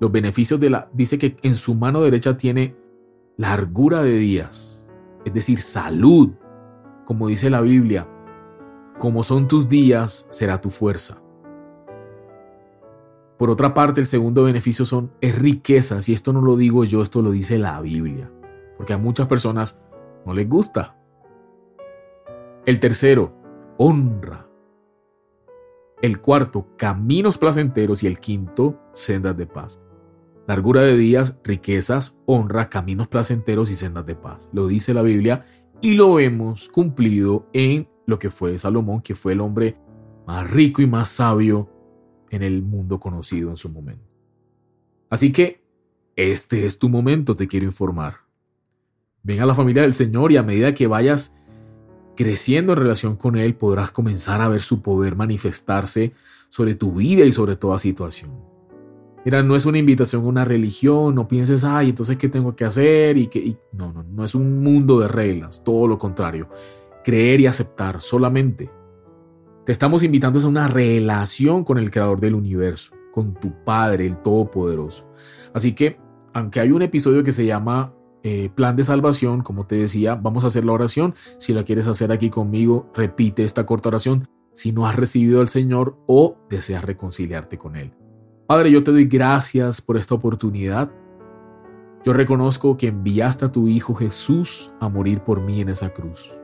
Los 0.00 0.12
beneficios 0.12 0.60
de 0.60 0.68
la, 0.68 0.90
dice 0.92 1.18
que 1.18 1.36
en 1.42 1.54
su 1.54 1.76
mano 1.76 2.02
derecha 2.02 2.36
tiene 2.36 2.76
largura 3.36 4.02
de 4.02 4.16
días, 4.16 4.86
es 5.24 5.32
decir, 5.32 5.58
salud, 5.58 6.30
como 7.04 7.28
dice 7.28 7.50
la 7.50 7.60
Biblia, 7.60 8.08
como 8.98 9.24
son 9.24 9.48
tus 9.48 9.68
días, 9.68 10.28
será 10.30 10.60
tu 10.60 10.70
fuerza. 10.70 11.20
Por 13.36 13.50
otra 13.50 13.74
parte, 13.74 14.00
el 14.00 14.06
segundo 14.06 14.44
beneficio 14.44 14.84
son 14.84 15.12
es 15.20 15.36
riquezas, 15.36 16.08
y 16.08 16.12
esto 16.12 16.32
no 16.32 16.40
lo 16.40 16.56
digo 16.56 16.84
yo, 16.84 17.02
esto 17.02 17.22
lo 17.22 17.32
dice 17.32 17.58
la 17.58 17.80
Biblia, 17.80 18.30
porque 18.76 18.92
a 18.92 18.98
muchas 18.98 19.26
personas 19.26 19.80
no 20.24 20.32
les 20.32 20.48
gusta. 20.48 20.96
El 22.64 22.78
tercero, 22.78 23.34
honra. 23.76 24.48
El 26.00 26.20
cuarto, 26.20 26.68
caminos 26.76 27.38
placenteros 27.38 28.02
y 28.02 28.06
el 28.06 28.20
quinto, 28.20 28.78
sendas 28.92 29.36
de 29.36 29.46
paz 29.46 29.83
largura 30.46 30.82
de 30.82 30.96
días, 30.96 31.38
riquezas, 31.42 32.18
honra, 32.26 32.68
caminos 32.68 33.08
placenteros 33.08 33.70
y 33.70 33.76
sendas 33.76 34.06
de 34.06 34.14
paz. 34.14 34.50
Lo 34.52 34.66
dice 34.66 34.94
la 34.94 35.02
Biblia 35.02 35.46
y 35.80 35.94
lo 35.94 36.18
hemos 36.18 36.68
cumplido 36.68 37.48
en 37.52 37.88
lo 38.06 38.18
que 38.18 38.30
fue 38.30 38.58
Salomón, 38.58 39.00
que 39.00 39.14
fue 39.14 39.32
el 39.32 39.40
hombre 39.40 39.76
más 40.26 40.50
rico 40.50 40.82
y 40.82 40.86
más 40.86 41.10
sabio 41.10 41.70
en 42.30 42.42
el 42.42 42.62
mundo 42.62 42.98
conocido 43.00 43.50
en 43.50 43.56
su 43.56 43.68
momento. 43.68 44.04
Así 45.10 45.32
que 45.32 45.62
este 46.16 46.66
es 46.66 46.78
tu 46.78 46.88
momento, 46.88 47.34
te 47.34 47.46
quiero 47.46 47.66
informar. 47.66 48.16
Ven 49.22 49.40
a 49.40 49.46
la 49.46 49.54
familia 49.54 49.82
del 49.82 49.94
Señor 49.94 50.32
y 50.32 50.36
a 50.36 50.42
medida 50.42 50.74
que 50.74 50.86
vayas 50.86 51.36
creciendo 52.16 52.72
en 52.72 52.78
relación 52.78 53.16
con 53.16 53.36
Él, 53.36 53.54
podrás 53.54 53.90
comenzar 53.90 54.40
a 54.40 54.48
ver 54.48 54.60
su 54.60 54.82
poder 54.82 55.16
manifestarse 55.16 56.12
sobre 56.48 56.74
tu 56.74 56.94
vida 56.94 57.24
y 57.24 57.32
sobre 57.32 57.56
toda 57.56 57.78
situación. 57.78 58.53
Mira, 59.24 59.42
no 59.42 59.56
es 59.56 59.64
una 59.64 59.78
invitación 59.78 60.22
a 60.24 60.28
una 60.28 60.44
religión, 60.44 61.14
no 61.14 61.26
pienses, 61.26 61.64
ay, 61.64 61.90
entonces, 61.90 62.16
¿qué 62.18 62.28
tengo 62.28 62.54
que 62.54 62.64
hacer? 62.64 63.16
Y 63.16 63.28
que, 63.28 63.56
no, 63.72 63.92
no, 63.92 64.02
no 64.02 64.24
es 64.24 64.34
un 64.34 64.62
mundo 64.62 65.00
de 65.00 65.08
reglas, 65.08 65.64
todo 65.64 65.88
lo 65.88 65.96
contrario. 65.96 66.48
Creer 67.02 67.40
y 67.40 67.46
aceptar 67.46 68.02
solamente. 68.02 68.70
Te 69.64 69.72
estamos 69.72 70.02
invitando 70.02 70.38
a 70.38 70.46
una 70.46 70.68
relación 70.68 71.64
con 71.64 71.78
el 71.78 71.90
creador 71.90 72.20
del 72.20 72.34
universo, 72.34 72.92
con 73.12 73.32
tu 73.34 73.64
Padre, 73.64 74.06
el 74.06 74.18
Todopoderoso. 74.18 75.10
Así 75.54 75.74
que, 75.74 75.98
aunque 76.34 76.60
hay 76.60 76.70
un 76.70 76.82
episodio 76.82 77.24
que 77.24 77.32
se 77.32 77.46
llama 77.46 77.94
eh, 78.22 78.50
Plan 78.54 78.76
de 78.76 78.84
Salvación, 78.84 79.42
como 79.42 79.66
te 79.66 79.76
decía, 79.76 80.16
vamos 80.16 80.44
a 80.44 80.48
hacer 80.48 80.66
la 80.66 80.72
oración. 80.72 81.14
Si 81.38 81.54
la 81.54 81.64
quieres 81.64 81.86
hacer 81.86 82.12
aquí 82.12 82.28
conmigo, 82.28 82.90
repite 82.94 83.42
esta 83.44 83.64
corta 83.64 83.88
oración 83.88 84.28
si 84.52 84.72
no 84.72 84.86
has 84.86 84.96
recibido 84.96 85.40
al 85.40 85.48
Señor 85.48 85.96
o 86.06 86.36
deseas 86.50 86.84
reconciliarte 86.84 87.56
con 87.56 87.76
Él. 87.76 87.94
Padre, 88.46 88.70
yo 88.70 88.84
te 88.84 88.90
doy 88.90 89.06
gracias 89.06 89.80
por 89.80 89.96
esta 89.96 90.14
oportunidad. 90.14 90.92
Yo 92.04 92.12
reconozco 92.12 92.76
que 92.76 92.88
enviaste 92.88 93.46
a 93.46 93.48
tu 93.48 93.68
Hijo 93.68 93.94
Jesús 93.94 94.70
a 94.80 94.90
morir 94.90 95.22
por 95.22 95.40
mí 95.40 95.62
en 95.62 95.70
esa 95.70 95.94
cruz, 95.94 96.38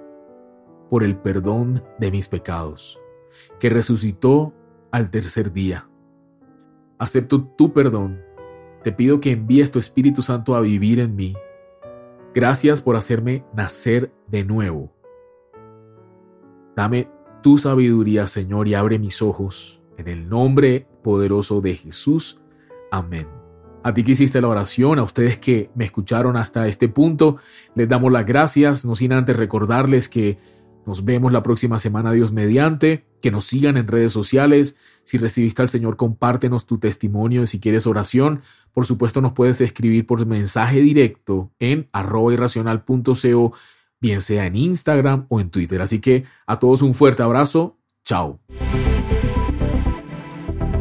por 0.88 1.04
el 1.04 1.18
perdón 1.18 1.84
de 1.98 2.10
mis 2.10 2.26
pecados, 2.26 2.98
que 3.58 3.68
resucitó 3.68 4.54
al 4.90 5.10
tercer 5.10 5.52
día. 5.52 5.90
Acepto 6.98 7.44
tu 7.44 7.74
perdón. 7.74 8.22
Te 8.82 8.92
pido 8.92 9.20
que 9.20 9.32
envíes 9.32 9.70
tu 9.70 9.78
Espíritu 9.78 10.22
Santo 10.22 10.54
a 10.54 10.62
vivir 10.62 11.00
en 11.00 11.14
mí. 11.14 11.34
Gracias 12.32 12.80
por 12.80 12.96
hacerme 12.96 13.44
nacer 13.52 14.10
de 14.26 14.44
nuevo. 14.44 14.90
Dame 16.74 17.10
tu 17.42 17.58
sabiduría, 17.58 18.26
Señor, 18.26 18.68
y 18.68 18.74
abre 18.74 18.98
mis 18.98 19.20
ojos. 19.20 19.82
En 19.98 20.08
el 20.08 20.30
nombre 20.30 20.86
poderoso 21.02 21.60
de 21.60 21.74
Jesús. 21.74 22.40
Amén. 22.90 23.28
A 23.82 23.94
ti 23.94 24.04
que 24.04 24.12
hiciste 24.12 24.40
la 24.40 24.48
oración, 24.48 24.98
a 24.98 25.02
ustedes 25.02 25.38
que 25.38 25.70
me 25.74 25.84
escucharon 25.84 26.36
hasta 26.36 26.66
este 26.66 26.88
punto, 26.88 27.38
les 27.74 27.88
damos 27.88 28.12
las 28.12 28.26
gracias, 28.26 28.84
no 28.84 28.94
sin 28.94 29.12
antes 29.12 29.36
recordarles 29.36 30.08
que 30.08 30.38
nos 30.86 31.04
vemos 31.04 31.32
la 31.32 31.42
próxima 31.42 31.78
semana, 31.78 32.12
Dios 32.12 32.32
mediante, 32.32 33.06
que 33.22 33.30
nos 33.30 33.44
sigan 33.44 33.76
en 33.76 33.86
redes 33.86 34.12
sociales. 34.12 34.76
Si 35.04 35.18
recibiste 35.18 35.62
al 35.62 35.68
Señor, 35.68 35.96
compártenos 35.96 36.66
tu 36.66 36.78
testimonio. 36.78 37.46
Si 37.46 37.60
quieres 37.60 37.86
oración, 37.86 38.42
por 38.72 38.86
supuesto 38.86 39.20
nos 39.20 39.32
puedes 39.32 39.60
escribir 39.60 40.06
por 40.06 40.24
mensaje 40.26 40.80
directo 40.80 41.52
en 41.58 41.88
arroba 41.92 42.32
irracional.co, 42.32 43.52
bien 44.00 44.20
sea 44.20 44.46
en 44.46 44.56
Instagram 44.56 45.26
o 45.28 45.40
en 45.40 45.50
Twitter. 45.50 45.80
Así 45.80 46.00
que 46.00 46.24
a 46.46 46.58
todos 46.58 46.82
un 46.82 46.94
fuerte 46.94 47.22
abrazo. 47.22 47.78
Chao. 48.04 48.40